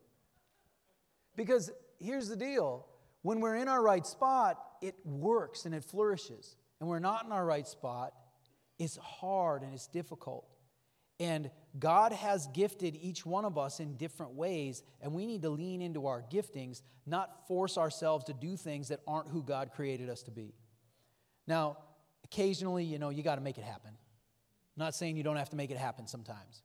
[1.37, 2.87] Because here's the deal
[3.22, 6.57] when we're in our right spot, it works and it flourishes.
[6.81, 8.12] And we're not in our right spot,
[8.79, 10.46] it's hard and it's difficult.
[11.18, 15.48] And God has gifted each one of us in different ways, and we need to
[15.48, 20.11] lean into our giftings, not force ourselves to do things that aren't who God created
[20.11, 20.53] us to be.
[21.47, 21.78] Now,
[22.27, 23.91] Occasionally, you know, you got to make it happen.
[23.91, 26.62] I'm not saying you don't have to make it happen sometimes.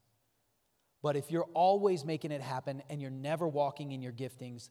[1.04, 4.70] But if you're always making it happen and you're never walking in your giftings,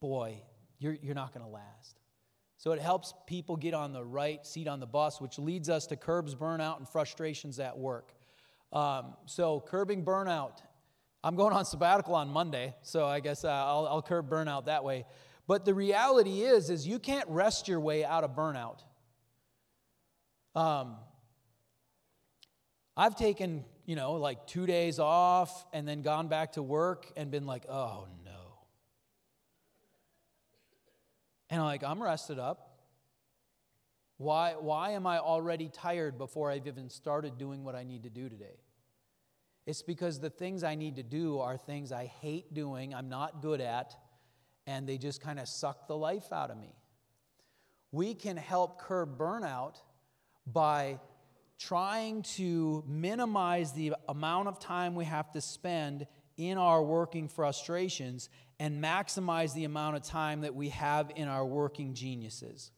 [0.00, 0.40] boy,
[0.78, 1.98] you're, you're not going to last.
[2.56, 5.86] So it helps people get on the right seat on the bus, which leads us
[5.88, 8.12] to curbs burnout and frustrations at work.
[8.72, 10.58] Um, so, curbing burnout.
[11.24, 14.82] I'm going on sabbatical on Monday, so I guess uh, I'll, I'll curb burnout that
[14.82, 15.04] way.
[15.46, 18.78] But the reality is, is you can't rest your way out of burnout.
[20.54, 20.96] Um,
[22.96, 27.30] I've taken, you know, like two days off and then gone back to work and
[27.30, 28.30] been like, oh no.
[31.48, 32.68] And I'm like, I'm rested up.
[34.18, 38.10] Why, why am I already tired before I've even started doing what I need to
[38.10, 38.60] do today?
[39.66, 43.42] It's because the things I need to do are things I hate doing, I'm not
[43.42, 43.94] good at,
[44.66, 46.74] and they just kind of suck the life out of me.
[47.90, 49.76] We can help curb burnout
[50.46, 50.98] by
[51.58, 58.28] trying to minimize the amount of time we have to spend in our working frustrations
[58.58, 62.70] and maximize the amount of time that we have in our working geniuses.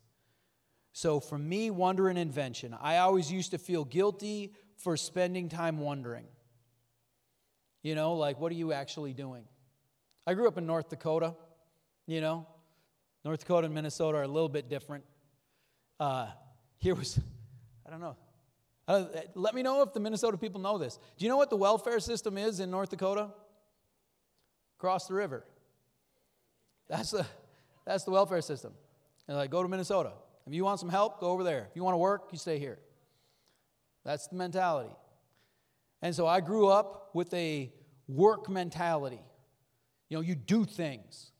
[0.93, 5.79] So, for me, wonder and invention, I always used to feel guilty for spending time
[5.79, 6.27] wondering.
[7.83, 9.45] You know, like, what are you actually doing?
[10.27, 11.35] I grew up in North Dakota,
[12.07, 12.47] you know.
[13.25, 15.05] North Dakota and Minnesota are a little bit different.
[15.99, 16.29] Uh,
[16.79, 17.19] here was,
[17.87, 18.17] I don't know.
[18.87, 19.05] Uh,
[19.35, 20.99] let me know if the Minnesota people know this.
[21.17, 23.31] Do you know what the welfare system is in North Dakota?
[24.79, 25.45] Across the river.
[26.89, 27.27] That's the,
[27.87, 28.73] that's the welfare system.
[29.27, 30.13] And like, go to Minnesota.
[30.47, 31.67] If you want some help, go over there.
[31.71, 32.79] If you want to work, you stay here.
[34.05, 34.95] That's the mentality.
[36.03, 37.73] And so I grew up with a
[38.07, 39.23] work mentality.
[40.11, 41.31] You know, you do things.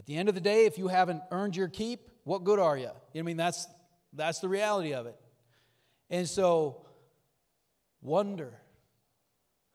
[0.00, 2.76] At the end of the day, if you haven't earned your keep, what good are
[2.76, 2.82] you?
[2.82, 3.68] you know I mean, that's,
[4.12, 5.16] that's the reality of it.
[6.10, 6.86] And so,
[8.00, 8.54] wonder.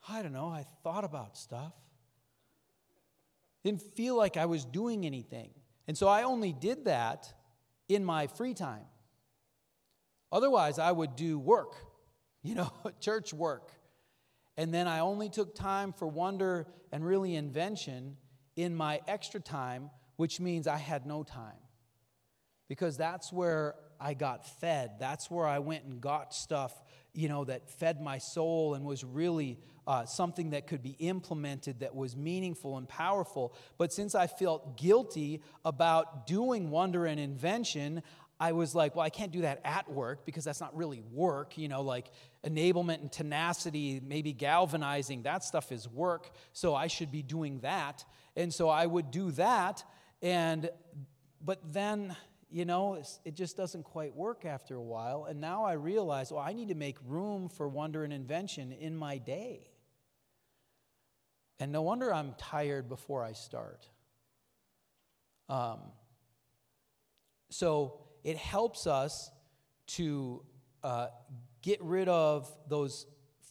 [0.08, 1.72] I don't know, I thought about stuff.
[3.62, 5.50] Didn't feel like I was doing anything.
[5.88, 7.32] And so I only did that
[7.88, 8.84] in my free time.
[10.30, 11.76] Otherwise, I would do work,
[12.42, 12.70] you know,
[13.00, 13.70] church work.
[14.56, 18.16] And then I only took time for wonder and really invention
[18.56, 21.58] in my extra time, which means I had no time.
[22.68, 24.92] Because that's where I got fed.
[24.98, 26.72] That's where I went and got stuff,
[27.12, 31.80] you know, that fed my soul and was really uh, something that could be implemented
[31.80, 33.54] that was meaningful and powerful.
[33.78, 38.02] But since I felt guilty about doing wonder and invention,
[38.40, 41.56] I was like, well, I can't do that at work because that's not really work.
[41.56, 42.10] You know, like
[42.44, 46.30] enablement and tenacity, maybe galvanizing, that stuff is work.
[46.52, 48.04] So I should be doing that.
[48.36, 49.84] And so I would do that.
[50.20, 50.68] And,
[51.40, 52.16] but then,
[52.54, 55.24] you know, it just doesn't quite work after a while.
[55.24, 58.96] And now I realize, well, I need to make room for wonder and invention in
[58.96, 59.72] my day.
[61.58, 63.88] And no wonder I'm tired before I start.
[65.48, 65.80] Um,
[67.50, 69.32] so, it helps us
[69.88, 70.44] to
[70.84, 71.08] uh,
[71.60, 73.04] get rid of those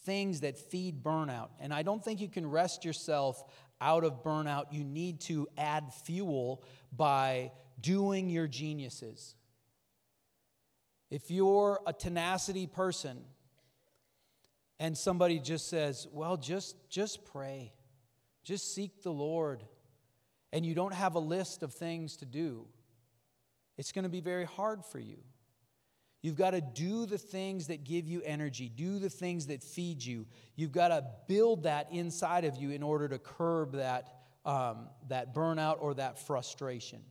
[0.05, 1.49] things that feed burnout.
[1.59, 3.43] And I don't think you can rest yourself
[3.81, 4.71] out of burnout.
[4.71, 6.63] You need to add fuel
[6.95, 7.51] by
[7.83, 9.35] doing your geniuses.
[11.11, 13.21] If you're a tenacity person
[14.79, 17.73] and somebody just says, well, just, just pray,
[18.43, 19.63] just seek the Lord,
[20.51, 22.65] and you don't have a list of things to do,
[23.77, 25.17] it's going to be very hard for you.
[26.23, 30.03] You've got to do the things that give you energy, do the things that feed
[30.03, 30.25] you.
[30.55, 34.07] You've got to build that inside of you in order to curb that,
[34.45, 37.01] um, that burnout or that frustration.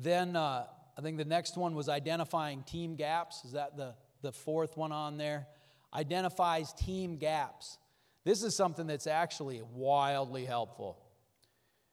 [0.00, 3.44] Then uh, I think the next one was identifying team gaps.
[3.44, 5.46] Is that the, the fourth one on there?
[5.92, 7.78] Identifies team gaps.
[8.24, 10.98] This is something that's actually wildly helpful.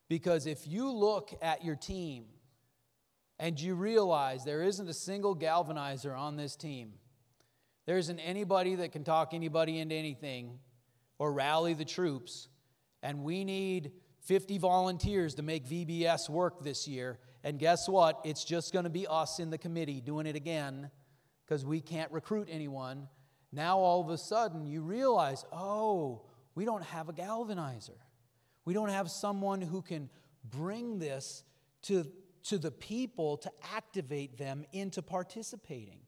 [0.09, 2.25] Because if you look at your team
[3.39, 6.93] and you realize there isn't a single galvanizer on this team.
[7.85, 10.59] There isn't anybody that can talk anybody into anything
[11.19, 12.47] or rally the troops,
[13.03, 13.91] and we need
[14.21, 17.19] 50 volunteers to make VBS work this year.
[17.47, 18.19] And guess what?
[18.25, 20.91] It's just going to be us in the committee doing it again
[21.45, 23.07] because we can't recruit anyone.
[23.53, 26.23] Now, all of a sudden, you realize, oh,
[26.55, 27.95] we don't have a galvanizer.
[28.65, 30.09] We don't have someone who can
[30.43, 31.45] bring this
[31.83, 32.11] to
[32.49, 35.99] to the people to activate them into participating.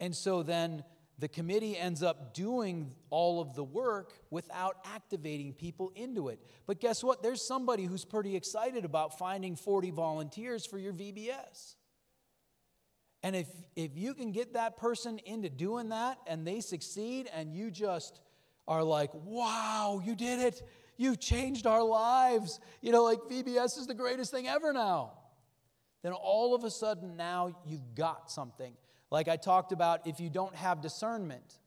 [0.00, 0.82] And so then
[1.18, 6.40] the committee ends up doing all of the work without activating people into it.
[6.66, 7.22] But guess what?
[7.22, 11.76] There's somebody who's pretty excited about finding 40 volunteers for your VBS.
[13.22, 17.52] And if, if you can get that person into doing that and they succeed and
[17.54, 18.20] you just
[18.68, 20.62] are like, wow, you did it.
[20.98, 22.60] You've changed our lives.
[22.82, 25.12] You know, like VBS is the greatest thing ever now
[26.06, 28.72] then all of a sudden now you've got something.
[29.10, 31.58] Like I talked about, if you don't have discernment,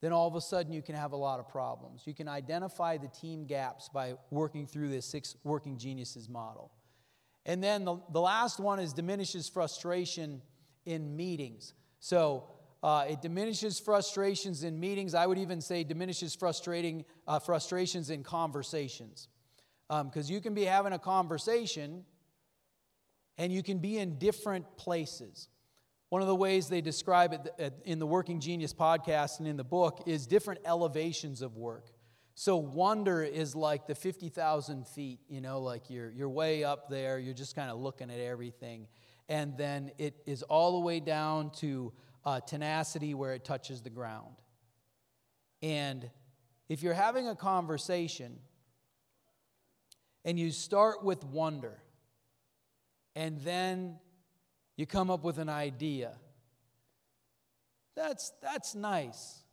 [0.00, 2.02] then all of a sudden you can have a lot of problems.
[2.04, 6.70] You can identify the team gaps by working through this six working geniuses model.
[7.46, 10.42] And then the, the last one is diminishes frustration
[10.84, 11.72] in meetings.
[12.00, 12.44] So
[12.82, 15.14] uh, it diminishes frustrations in meetings.
[15.14, 19.28] I would even say diminishes frustrating uh, frustrations in conversations,
[19.88, 22.04] because um, you can be having a conversation,
[23.38, 25.48] and you can be in different places.
[26.14, 29.64] One of the ways they describe it in the Working Genius podcast and in the
[29.64, 31.90] book is different elevations of work.
[32.36, 37.18] So wonder is like the 50,000 feet, you know, like you're, you're way up there,
[37.18, 38.86] you're just kind of looking at everything.
[39.28, 41.92] And then it is all the way down to
[42.24, 44.36] uh, tenacity where it touches the ground.
[45.62, 46.08] And
[46.68, 48.38] if you're having a conversation
[50.24, 51.82] and you start with wonder,
[53.16, 53.96] and then
[54.76, 56.12] you come up with an idea,
[57.94, 59.44] that's, that's nice.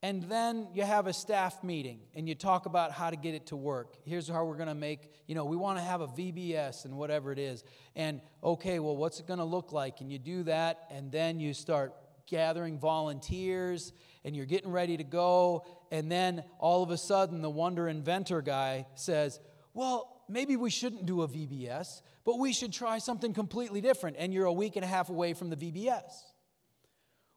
[0.00, 3.46] And then you have a staff meeting and you talk about how to get it
[3.46, 3.96] to work.
[4.04, 6.96] Here's how we're going to make, you know, we want to have a VBS and
[6.96, 7.64] whatever it is.
[7.96, 10.00] And okay, well, what's it going to look like?
[10.00, 11.94] And you do that, and then you start
[12.28, 13.92] gathering volunteers
[14.24, 15.64] and you're getting ready to go.
[15.90, 19.40] And then all of a sudden, the wonder inventor guy says,
[19.74, 24.16] Well, maybe we shouldn't do a VBS, but we should try something completely different.
[24.18, 26.12] And you're a week and a half away from the VBS.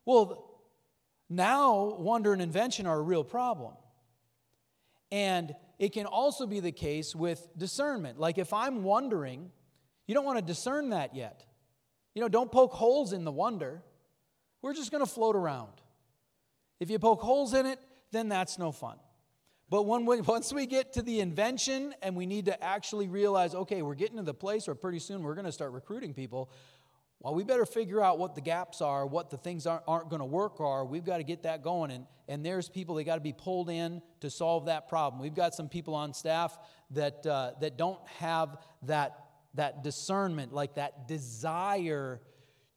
[0.05, 0.47] Well,
[1.29, 3.73] now, wonder and invention are a real problem.
[5.11, 8.19] And it can also be the case with discernment.
[8.19, 9.51] Like if I'm wondering,
[10.07, 11.45] you don't want to discern that yet.
[12.13, 13.81] You know, don't poke holes in the wonder.
[14.61, 15.71] We're just going to float around.
[16.79, 17.79] If you poke holes in it,
[18.11, 18.97] then that's no fun.
[19.71, 23.81] But when once we get to the invention and we need to actually realize, okay,
[23.81, 26.51] we're getting to the place where pretty soon we're going to start recruiting people,
[27.21, 30.19] well, we better figure out what the gaps are, what the things aren't, aren't going
[30.19, 30.83] to work are.
[30.83, 31.91] We've got to get that going.
[31.91, 35.21] And, and there's people that got to be pulled in to solve that problem.
[35.21, 36.57] We've got some people on staff
[36.91, 42.19] that, uh, that don't have that, that discernment, like that desire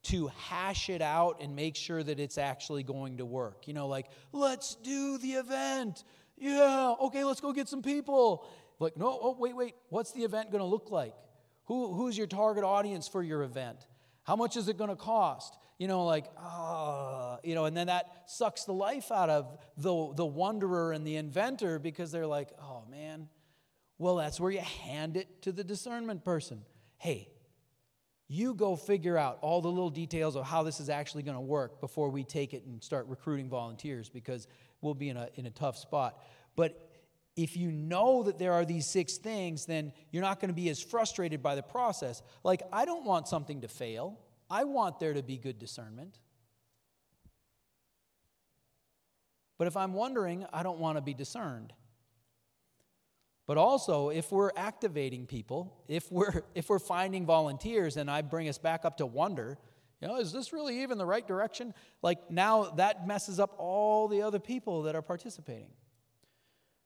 [0.03, 3.67] to hash it out and make sure that it's actually going to work.
[3.67, 6.03] You know, like, let's do the event.
[6.37, 8.47] Yeah, okay, let's go get some people.
[8.79, 9.75] Like, no, oh, wait, wait.
[9.89, 11.13] What's the event going to look like?
[11.65, 13.87] Who, who's your target audience for your event?
[14.23, 15.55] How much is it going to cost?
[15.77, 20.13] You know, like, ah, you know, and then that sucks the life out of the,
[20.15, 23.27] the wanderer and the inventor because they're like, oh man.
[23.97, 26.63] Well, that's where you hand it to the discernment person.
[26.97, 27.29] Hey,
[28.27, 31.41] you go figure out all the little details of how this is actually going to
[31.41, 34.47] work before we take it and start recruiting volunteers because
[34.81, 36.19] we'll be in a, in a tough spot.
[36.55, 36.89] But
[37.35, 40.69] if you know that there are these six things, then you're not going to be
[40.69, 42.21] as frustrated by the process.
[42.43, 44.19] Like, I don't want something to fail,
[44.49, 46.19] I want there to be good discernment.
[49.57, 51.73] But if I'm wondering, I don't want to be discerned.
[53.47, 58.49] But also, if we're activating people, if we're if we're finding volunteers and I bring
[58.49, 59.57] us back up to wonder,
[60.01, 61.73] you know, is this really even the right direction?
[62.01, 65.71] Like now that messes up all the other people that are participating.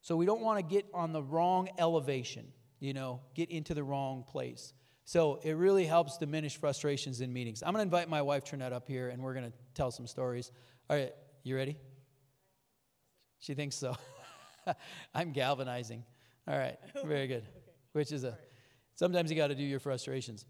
[0.02, 2.48] So we don't want to get on the wrong elevation,
[2.80, 4.74] you know, get into the wrong place.
[5.04, 7.64] So it really helps diminish frustrations in meetings.
[7.64, 10.08] I'm going to invite my wife Trinette up here and we're going to tell some
[10.08, 10.52] stories.
[10.90, 11.12] All right,
[11.44, 11.78] you ready?
[13.40, 13.96] She thinks so.
[15.16, 16.04] I'm galvanizing.
[16.48, 17.44] All right, very good.
[17.44, 17.72] okay.
[17.94, 18.38] Which is a
[18.96, 20.46] sometimes you got to do your frustrations.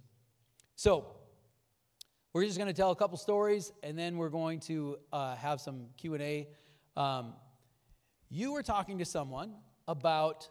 [0.75, 1.07] So,
[2.33, 5.59] we're just going to tell a couple stories and then we're going to uh, have
[5.59, 6.47] some q&a
[6.95, 7.33] um,
[8.29, 9.53] you were talking to someone
[9.87, 10.47] about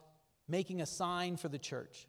[0.49, 2.09] making a sign for the church.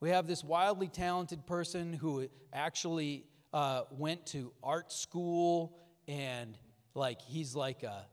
[0.00, 6.58] We have this wildly talented person who actually uh, went to art school and
[6.94, 8.06] like he's like a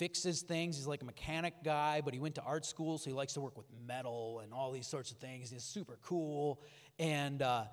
[0.00, 0.78] fixes things.
[0.78, 3.40] He's like a mechanic guy, but he went to art school, so he likes to
[3.42, 5.50] work with metal and all these sorts of things.
[5.50, 6.62] He's super cool.
[6.98, 7.64] And uh,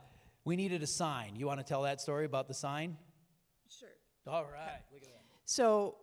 [0.44, 1.38] we needed a sign.
[1.38, 2.98] You want to tell that story about the sign?
[3.70, 3.88] Sure.
[4.28, 4.82] All right.
[4.92, 5.22] Look at that.
[5.46, 5.96] So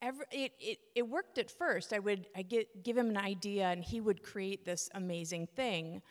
[0.00, 1.92] every, it, it, it worked at first.
[1.92, 6.02] I would I get, give him an idea and he would create this amazing thing.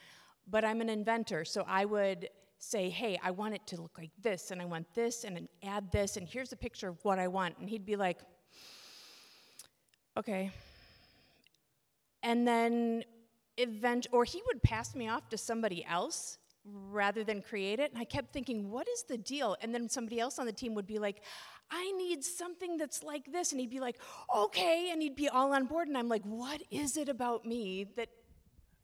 [0.45, 2.27] But I'm an inventor, so I would
[2.65, 5.91] say, hey, I want it to look like this, and I want this, and add
[5.91, 7.57] this, and here's a picture of what I want.
[7.59, 8.19] And he'd be like,
[10.17, 10.51] okay.
[12.23, 13.03] And then
[13.57, 17.91] event, or he would pass me off to somebody else rather than create it.
[17.91, 19.55] And I kept thinking, what is the deal?
[19.61, 21.21] And then somebody else on the team would be like,
[21.69, 23.51] I need something that's like this.
[23.51, 23.97] And he'd be like,
[24.35, 24.89] okay.
[24.91, 25.87] And he'd be all on board.
[25.87, 28.09] And I'm like, what is it about me that.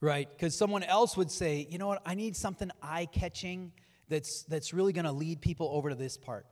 [0.02, 0.28] Right.
[0.30, 3.72] Because someone else would say, you know what, I need something eye catching
[4.10, 6.46] that's, that's really going to lead people over to this part.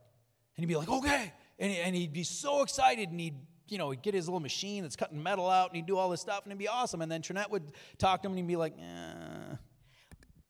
[0.56, 1.32] And he'd be like, okay.
[1.58, 3.36] And, and he'd be so excited and he'd
[3.70, 6.10] you know, he'd get his little machine that's cutting metal out and he'd do all
[6.10, 7.02] this stuff and it'd be awesome.
[7.02, 9.54] And then Trinette would talk to him and he'd be like, eh.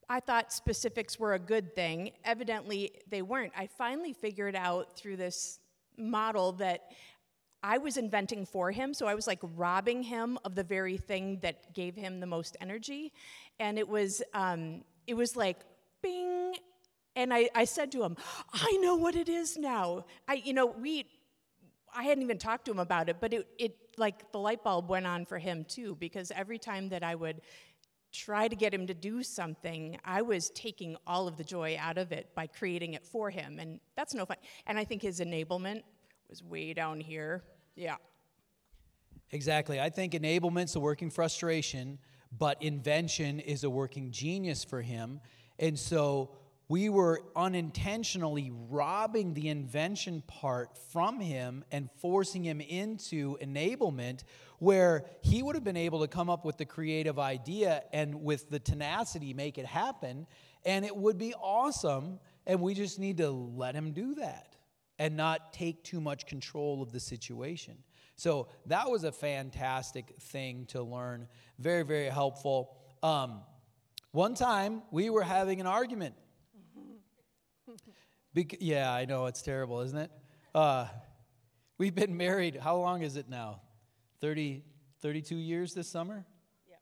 [0.08, 2.12] I thought specifics were a good thing.
[2.24, 3.52] Evidently, they weren't.
[3.56, 5.60] I finally figured out through this
[5.96, 6.90] model that
[7.62, 11.38] I was inventing for him, so I was like robbing him of the very thing
[11.42, 13.12] that gave him the most energy.
[13.58, 15.58] And it was, um, it was like,
[16.02, 16.54] bing.
[17.16, 18.16] And I, I said to him,
[18.52, 20.06] I know what it is now.
[20.26, 21.06] I, you know, we,
[21.94, 24.88] I hadn't even talked to him about it, but it, it like the light bulb
[24.88, 27.42] went on for him too, because every time that I would
[28.12, 31.98] try to get him to do something, I was taking all of the joy out
[31.98, 33.58] of it by creating it for him.
[33.58, 34.38] And that's no fun.
[34.66, 35.82] And I think his enablement
[36.30, 37.42] was way down here.
[37.74, 37.96] Yeah.
[39.32, 39.80] Exactly.
[39.80, 41.98] I think enablement's a working frustration,
[42.36, 45.20] but invention is a working genius for him.
[45.58, 46.30] And so
[46.68, 54.22] we were unintentionally robbing the invention part from him and forcing him into enablement
[54.60, 58.50] where he would have been able to come up with the creative idea and with
[58.50, 60.26] the tenacity make it happen
[60.64, 64.54] and it would be awesome and we just need to let him do that
[65.00, 67.74] and not take too much control of the situation
[68.14, 71.26] so that was a fantastic thing to learn
[71.58, 73.40] very very helpful um,
[74.12, 76.14] one time we were having an argument
[78.34, 80.10] Bec- yeah, I know it's terrible, isn't it?
[80.54, 80.86] Uh,
[81.78, 83.60] we've been married, how long is it now?
[84.20, 84.62] 30,
[85.00, 86.24] 32 years this summer?
[86.68, 86.76] Yeah.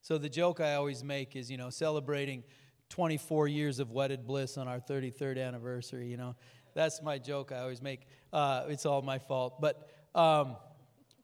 [0.00, 2.44] So the joke I always make is, you know, celebrating
[2.90, 6.36] 24 years of wedded bliss on our 33rd anniversary, you know.
[6.74, 8.06] That's my joke I always make.
[8.32, 9.60] Uh, it's all my fault.
[9.60, 10.56] But um,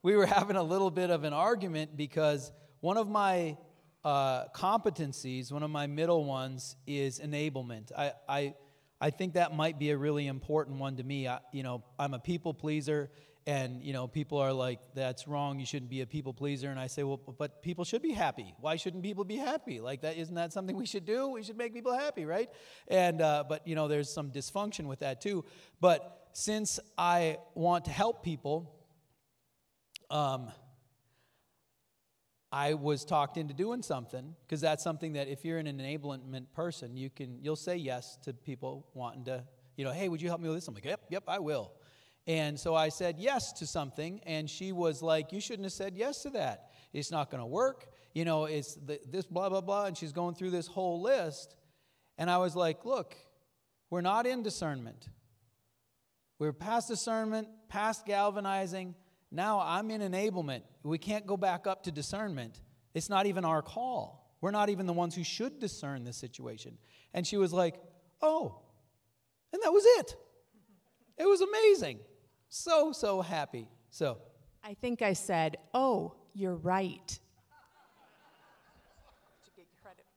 [0.02, 3.56] we were having a little bit of an argument because one of my
[4.04, 7.90] uh, competencies, one of my middle ones, is enablement.
[7.96, 8.54] I, I
[9.00, 11.28] I think that might be a really important one to me.
[11.28, 13.10] I, you know, I'm a people pleaser,
[13.48, 15.58] and you know, people are like, "That's wrong.
[15.58, 18.54] You shouldn't be a people pleaser." And I say, "Well, but people should be happy.
[18.60, 19.80] Why shouldn't people be happy?
[19.80, 21.28] Like that isn't that something we should do?
[21.28, 22.50] We should make people happy, right?"
[22.88, 25.46] And uh, but you know, there's some dysfunction with that too.
[25.80, 28.70] But since I want to help people,
[30.10, 30.52] um,
[32.52, 36.98] I was talked into doing something because that's something that if you're an enablement person,
[36.98, 39.42] you can you'll say yes to people wanting to,
[39.78, 40.68] you know, hey, would you help me with this?
[40.68, 41.72] I'm like, yep, yep, I will.
[42.28, 45.96] And so I said yes to something, and she was like, you shouldn't have said
[45.96, 46.70] yes to that.
[46.92, 47.88] It's not going to work.
[48.14, 51.56] You know, it's the, this blah blah blah, and she's going through this whole list,
[52.18, 53.16] and I was like, look,
[53.90, 55.08] we're not in discernment.
[56.38, 58.94] We're past discernment, past galvanizing
[59.30, 60.62] now I'm in enablement.
[60.82, 62.60] We can't go back up to discernment.
[62.94, 64.36] It's not even our call.
[64.40, 66.78] We're not even the ones who should discern the situation.
[67.12, 67.74] And she was like,
[68.20, 68.60] Oh,
[69.52, 70.16] and that was it.
[71.18, 72.00] It was amazing.
[72.48, 73.68] So, so happy.
[73.90, 74.18] So,
[74.64, 77.18] I think I said, Oh, you're right.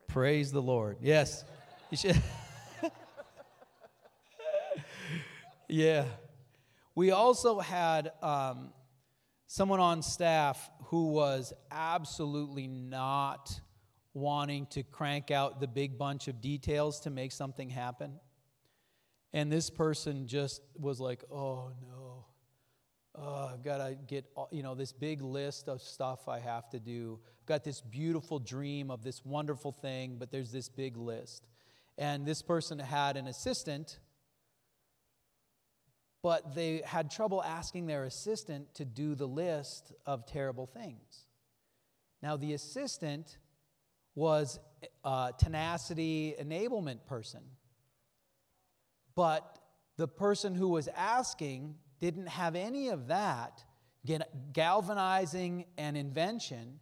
[0.06, 0.98] Praise the Lord.
[1.00, 1.42] Yes.
[1.90, 2.22] You should.
[5.68, 6.04] yeah.
[6.94, 8.74] We also had um,
[9.46, 13.58] someone on staff who was absolutely not
[14.12, 18.20] wanting to crank out the big bunch of details to make something happen.
[19.32, 22.01] And this person just was like, oh no,
[23.14, 26.80] oh, I've got to get, you know, this big list of stuff I have to
[26.80, 27.18] do.
[27.40, 31.46] I've got this beautiful dream of this wonderful thing, but there's this big list.
[31.98, 33.98] And this person had an assistant
[36.22, 41.26] but they had trouble asking their assistant to do the list of terrible things.
[42.22, 43.38] Now, the assistant
[44.14, 44.60] was
[45.02, 47.40] a tenacity enablement person,
[49.16, 49.58] but
[49.96, 53.64] the person who was asking didn't have any of that
[54.52, 56.80] galvanizing and invention.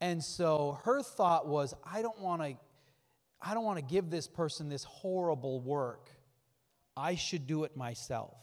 [0.00, 2.56] And so her thought was, I don't want to.
[3.44, 6.10] I don't want to give this person this horrible work.
[6.96, 8.36] I should do it myself.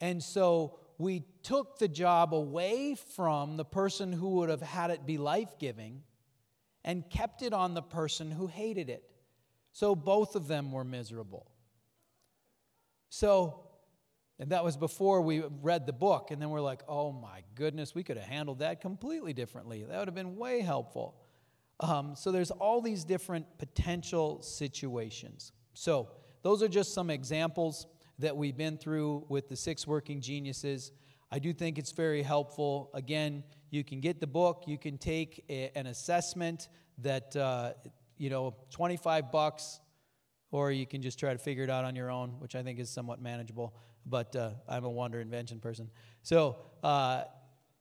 [0.00, 5.04] And so we took the job away from the person who would have had it
[5.04, 6.02] be life giving
[6.82, 9.04] and kept it on the person who hated it.
[9.72, 11.50] So both of them were miserable.
[13.10, 13.60] So,
[14.42, 16.32] and that was before we read the book.
[16.32, 19.84] And then we're like, oh my goodness, we could have handled that completely differently.
[19.84, 21.14] That would have been way helpful.
[21.78, 25.52] Um, so there's all these different potential situations.
[25.74, 26.08] So
[26.42, 27.86] those are just some examples
[28.18, 30.90] that we've been through with the six working geniuses.
[31.30, 32.90] I do think it's very helpful.
[32.94, 36.68] Again, you can get the book, you can take a, an assessment
[36.98, 37.74] that, uh,
[38.18, 39.78] you know, 25 bucks,
[40.50, 42.80] or you can just try to figure it out on your own, which I think
[42.80, 43.76] is somewhat manageable.
[44.06, 45.90] But uh, I'm a wonder invention person.
[46.22, 47.24] So, uh,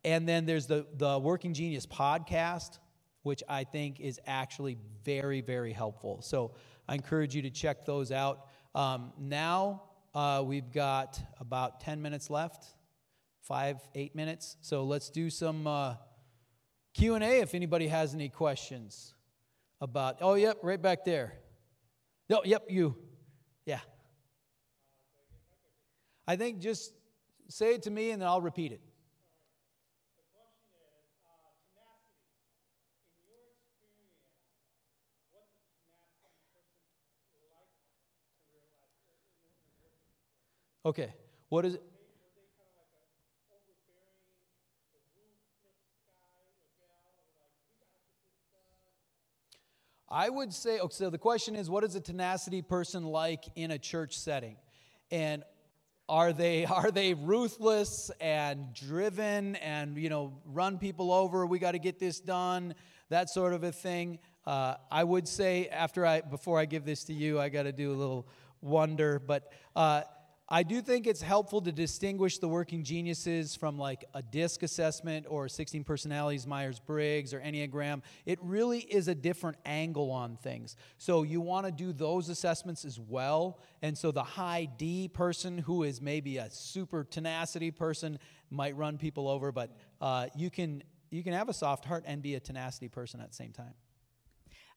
[0.03, 2.79] and then there's the, the Working Genius podcast,
[3.23, 6.21] which I think is actually very, very helpful.
[6.21, 6.55] So
[6.87, 8.47] I encourage you to check those out.
[8.73, 12.65] Um, now uh, we've got about 10 minutes left,
[13.41, 14.57] five, eight minutes.
[14.61, 15.95] So let's do some uh,
[16.93, 19.13] Q&A if anybody has any questions
[19.79, 21.33] about, oh, yep, right back there.
[22.29, 22.95] No, yep, you.
[23.65, 23.79] Yeah.
[26.27, 26.93] I think just
[27.47, 28.81] say it to me and then I'll repeat it.
[40.85, 41.13] Okay.
[41.49, 41.83] What is it?
[50.09, 53.71] I would say, okay, so the question is, what is a tenacity person like in
[53.71, 54.57] a church setting?
[55.09, 55.43] And
[56.11, 61.47] are they are they ruthless and driven and you know run people over?
[61.47, 62.75] We got to get this done,
[63.09, 64.19] that sort of a thing.
[64.45, 67.71] Uh, I would say after I before I give this to you, I got to
[67.71, 68.27] do a little
[68.61, 69.51] wonder, but.
[69.75, 70.03] Uh,
[70.53, 75.25] I do think it's helpful to distinguish the working geniuses from like a DISC assessment
[75.29, 78.01] or 16 personalities, Myers Briggs, or Enneagram.
[78.25, 80.75] It really is a different angle on things.
[80.97, 83.59] So you want to do those assessments as well.
[83.81, 88.97] And so the high D person, who is maybe a super tenacity person, might run
[88.97, 89.71] people over, but
[90.01, 93.29] uh, you, can, you can have a soft heart and be a tenacity person at
[93.29, 93.73] the same time.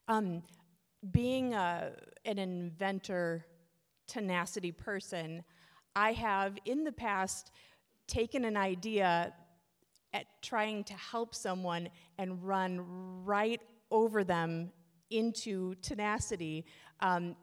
[0.06, 0.44] Um,
[1.10, 1.90] being a,
[2.24, 3.44] an inventor,
[4.06, 5.42] tenacity person,
[5.96, 7.50] I have in the past
[8.06, 9.32] taken an idea
[10.12, 11.88] at trying to help someone
[12.18, 12.80] and run
[13.24, 14.70] right over them
[15.10, 16.64] into tenacity,
[17.00, 17.36] um,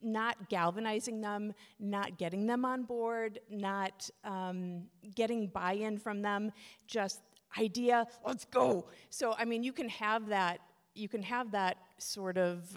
[0.00, 4.84] not galvanizing them, not getting them on board, not um,
[5.14, 6.52] getting buy in from them,
[6.86, 7.20] just
[7.58, 8.86] idea, let's go.
[9.10, 10.60] So, I mean, you can have that.
[10.94, 12.76] You can have that sort of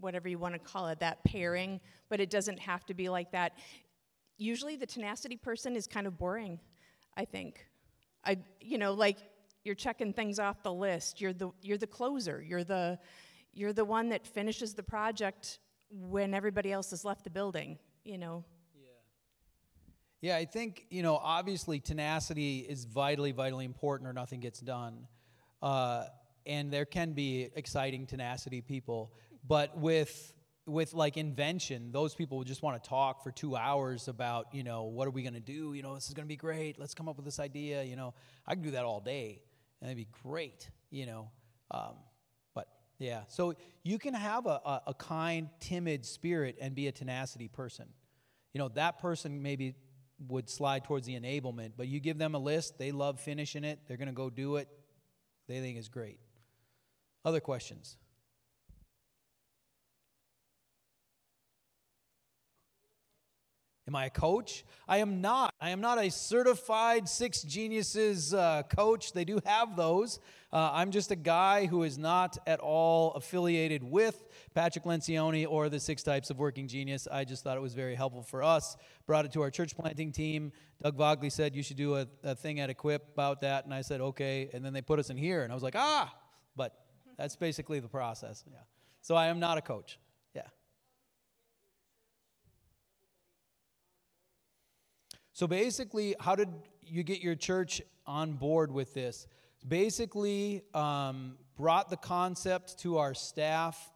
[0.00, 3.30] whatever you want to call it, that pairing, but it doesn't have to be like
[3.32, 3.52] that
[4.36, 6.60] usually the tenacity person is kind of boring,
[7.16, 7.66] I think.
[8.24, 9.18] I, you know, like
[9.64, 11.20] you're checking things off the list.
[11.20, 12.42] You're the, you're the closer.
[12.46, 12.98] You're the,
[13.52, 15.58] you're the one that finishes the project
[15.90, 18.44] when everybody else has left the building, you know.
[18.74, 20.32] Yeah.
[20.32, 25.06] Yeah, I think, you know, obviously tenacity is vitally, vitally important or nothing gets done.
[25.62, 26.06] Uh,
[26.46, 29.12] and there can be exciting tenacity people.
[29.46, 30.34] But with
[30.66, 34.62] with like invention, those people would just want to talk for two hours about, you
[34.62, 35.74] know, what are we going to do?
[35.74, 36.78] You know, this is going to be great.
[36.78, 37.82] Let's come up with this idea.
[37.82, 38.14] You know,
[38.46, 39.42] I can do that all day,
[39.80, 40.70] and it'd be great.
[40.90, 41.30] You know,
[41.70, 41.96] um,
[42.54, 43.22] but yeah.
[43.28, 47.86] So you can have a, a, a kind, timid spirit and be a tenacity person.
[48.52, 49.74] You know, that person maybe
[50.28, 52.78] would slide towards the enablement, but you give them a list.
[52.78, 53.80] They love finishing it.
[53.86, 54.68] They're going to go do it.
[55.48, 56.18] They think it's great.
[57.24, 57.96] Other questions?
[63.86, 64.64] Am I a coach?
[64.88, 65.52] I am not.
[65.60, 69.12] I am not a certified Six Geniuses uh, coach.
[69.12, 70.20] They do have those.
[70.50, 74.24] Uh, I'm just a guy who is not at all affiliated with
[74.54, 77.06] Patrick Lencioni or the Six Types of Working Genius.
[77.12, 78.78] I just thought it was very helpful for us.
[79.06, 80.52] Brought it to our church planting team.
[80.82, 83.82] Doug Vogley said you should do a, a thing at Equip about that, and I
[83.82, 84.48] said okay.
[84.54, 86.10] And then they put us in here, and I was like ah.
[86.56, 86.72] But
[87.18, 88.44] that's basically the process.
[88.50, 88.60] Yeah.
[89.02, 89.98] So I am not a coach.
[95.34, 96.48] So basically, how did
[96.86, 99.26] you get your church on board with this?
[99.66, 103.92] Basically, um, brought the concept to our staff.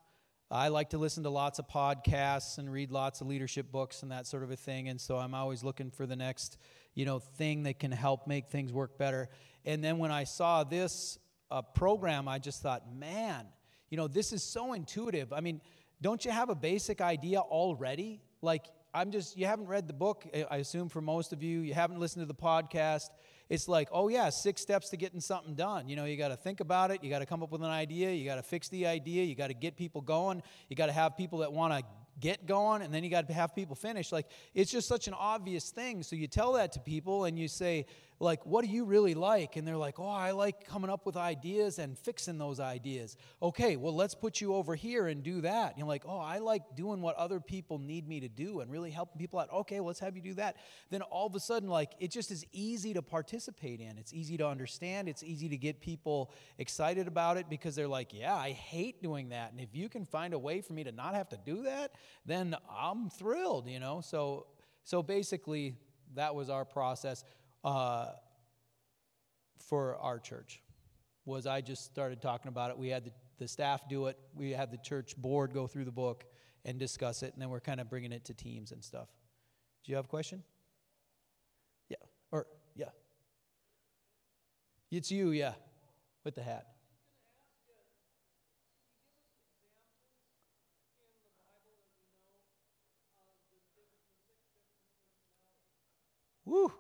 [0.51, 4.11] I like to listen to lots of podcasts and read lots of leadership books and
[4.11, 4.89] that sort of a thing.
[4.89, 6.59] And so I'm always looking for the next,
[6.97, 9.29] you know, thing that can help make things work better.
[9.65, 11.21] And then when I saw this
[11.53, 13.47] uh, program, I just thought, man,
[13.91, 15.33] you know, this is so intuitive.
[15.33, 15.61] I mean,
[16.03, 18.23] don't you have a basic idea already?
[18.43, 21.75] Like, I'm just, you haven't read the book, I assume for most of you, you
[21.75, 23.11] haven't listened to the podcast.
[23.51, 25.89] It's like, oh yeah, six steps to getting something done.
[25.89, 27.71] You know, you got to think about it, you got to come up with an
[27.71, 30.87] idea, you got to fix the idea, you got to get people going, you got
[30.87, 31.83] to have people that want to
[32.21, 34.11] get going and then you got to have people finish.
[34.11, 36.03] Like it's just such an obvious thing.
[36.03, 37.87] So you tell that to people and you say
[38.21, 39.57] like what do you really like?
[39.57, 43.17] And they're like oh i like coming up with ideas and fixing those ideas.
[43.43, 45.71] Okay well let's put you over here and do that.
[45.71, 48.71] And you're like oh i like doing what other people need me to do and
[48.71, 49.53] really helping people out.
[49.53, 50.57] Okay well, let's have you do that.
[50.91, 53.99] Then all of a sudden like it just is easy to participate in.
[53.99, 55.09] It's easy to understand.
[55.09, 59.29] It's easy to get people excited about it because they're like yeah i hate doing
[59.31, 59.53] that.
[59.53, 61.93] And if you can find a way for me to not have to do that
[62.27, 64.01] then i'm thrilled you know?
[64.01, 64.47] So
[64.85, 65.77] so basically
[66.15, 67.25] that was our process
[67.65, 68.07] uh,
[69.69, 70.63] for our church
[71.25, 72.79] was I just started talking about it.
[72.79, 74.19] We had the, the staff do it.
[74.35, 76.25] We had the church board go through the book
[76.65, 79.09] and discuss it, and then we're kind of bringing it to teams and stuff.
[79.85, 80.43] Do you have a question?
[81.89, 81.97] Yeah.
[82.33, 82.87] Or yeah.
[84.91, 85.53] It's you, yeah,
[86.25, 86.67] with the hat.
[96.47, 96.73] Woo!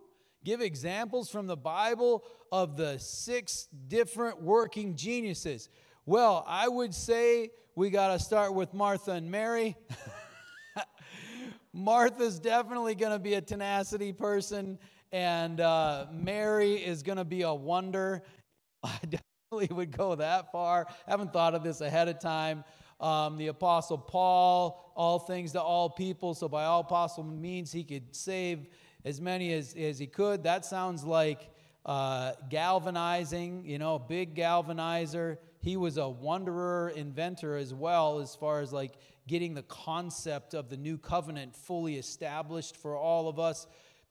[0.44, 5.68] Give examples from the Bible of the six different working geniuses.
[6.06, 9.76] Well, I would say we got to start with Martha and Mary.
[11.72, 14.78] Martha's definitely going to be a tenacity person,
[15.12, 18.22] and uh, Mary is going to be a wonder.
[18.82, 20.86] I definitely would go that far.
[21.06, 22.64] Haven't thought of this ahead of time.
[23.00, 27.84] Um, the Apostle Paul, all things to all people, so by all possible means, he
[27.84, 28.66] could save
[29.04, 30.42] as many as, as he could.
[30.44, 31.50] That sounds like
[31.86, 35.38] uh, galvanizing, you know, big galvanizer.
[35.60, 38.92] He was a wanderer, inventor as well, as far as like
[39.26, 43.66] getting the concept of the new covenant fully established for all of us.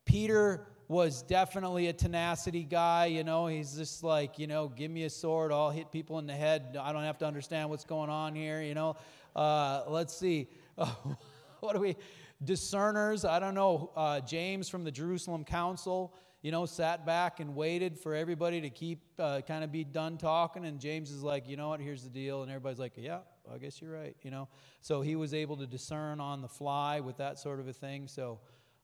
[0.06, 3.48] Peter was definitely a tenacity guy, you know.
[3.48, 6.78] He's just like, you know, give me a sword, I'll hit people in the head.
[6.80, 8.96] I don't have to understand what's going on here, you know.
[9.36, 10.48] Uh, let's see.
[10.76, 11.96] what do we
[12.44, 13.26] discerners.
[13.26, 17.98] I don't know, uh, James from the Jerusalem Council, you know, sat back and waited
[17.98, 20.66] for everybody to keep uh, kind of be done talking.
[20.66, 22.44] And James is like, you know what, here's the deal.
[22.44, 23.20] And everybody's like, yeah,
[23.52, 24.48] I guess you're right, you know.
[24.82, 28.08] So he was able to discern on the fly with that sort of a thing.
[28.08, 28.40] So,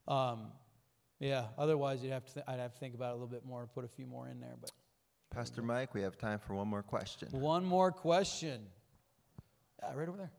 [0.07, 0.47] um,
[1.19, 3.45] yeah, otherwise you'd have to th- I'd have to think about it a little bit
[3.45, 4.55] more and put a few more in there.
[4.59, 4.71] But
[5.29, 7.29] Pastor Mike, we have time for one more question.
[7.31, 8.61] One more question.
[9.81, 10.31] Yeah, right over there.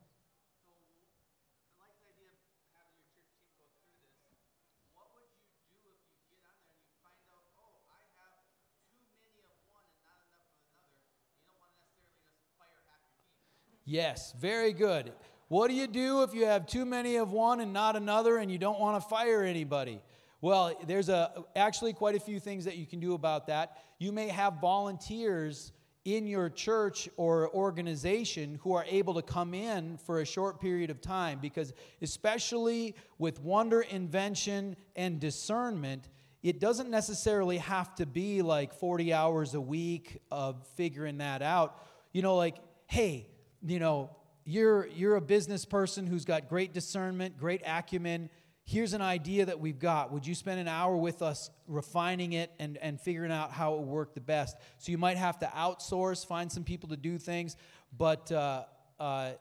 [13.85, 15.13] Yes, very good.
[15.49, 18.51] What do you do if you have too many of one and not another and
[18.51, 20.01] you don't want to fire anybody?
[20.41, 23.79] Well, there's a, actually quite a few things that you can do about that.
[23.99, 25.73] You may have volunteers
[26.05, 30.91] in your church or organization who are able to come in for a short period
[30.91, 31.73] of time because,
[32.03, 36.09] especially with wonder, invention, and discernment,
[36.43, 41.83] it doesn't necessarily have to be like 40 hours a week of figuring that out.
[42.13, 42.57] You know, like,
[42.87, 43.29] hey,
[43.67, 44.11] you know,
[44.45, 48.29] you're, you're a business person who's got great discernment, great acumen.
[48.65, 50.13] Here's an idea that we've got.
[50.13, 53.81] Would you spend an hour with us refining it and, and figuring out how it
[53.81, 54.57] would work the best?
[54.79, 57.57] So you might have to outsource, find some people to do things,
[57.97, 58.65] but uh,
[59.01, 59.33] uh,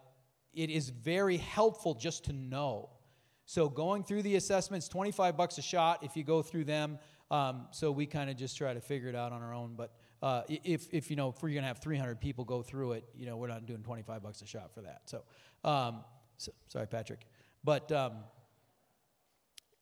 [0.54, 2.90] it is very helpful just to know.
[3.46, 6.98] So going through the assessments, 25 bucks a shot if you go through them.
[7.30, 9.74] Um, so we kind of just try to figure it out on our own.
[9.76, 9.92] But
[10.24, 13.04] uh, if, if, you know, if we're going to have 300 people go through it,
[13.14, 15.02] you know, we're not doing 25 bucks a shot for that.
[15.04, 15.24] So,
[15.66, 16.06] um,
[16.38, 17.28] so sorry, Patrick.
[17.62, 18.14] But um,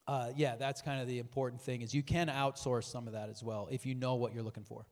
[0.07, 3.29] uh, yeah, that's kind of the important thing is you can outsource some of that
[3.29, 4.83] as well if you know what you're looking for.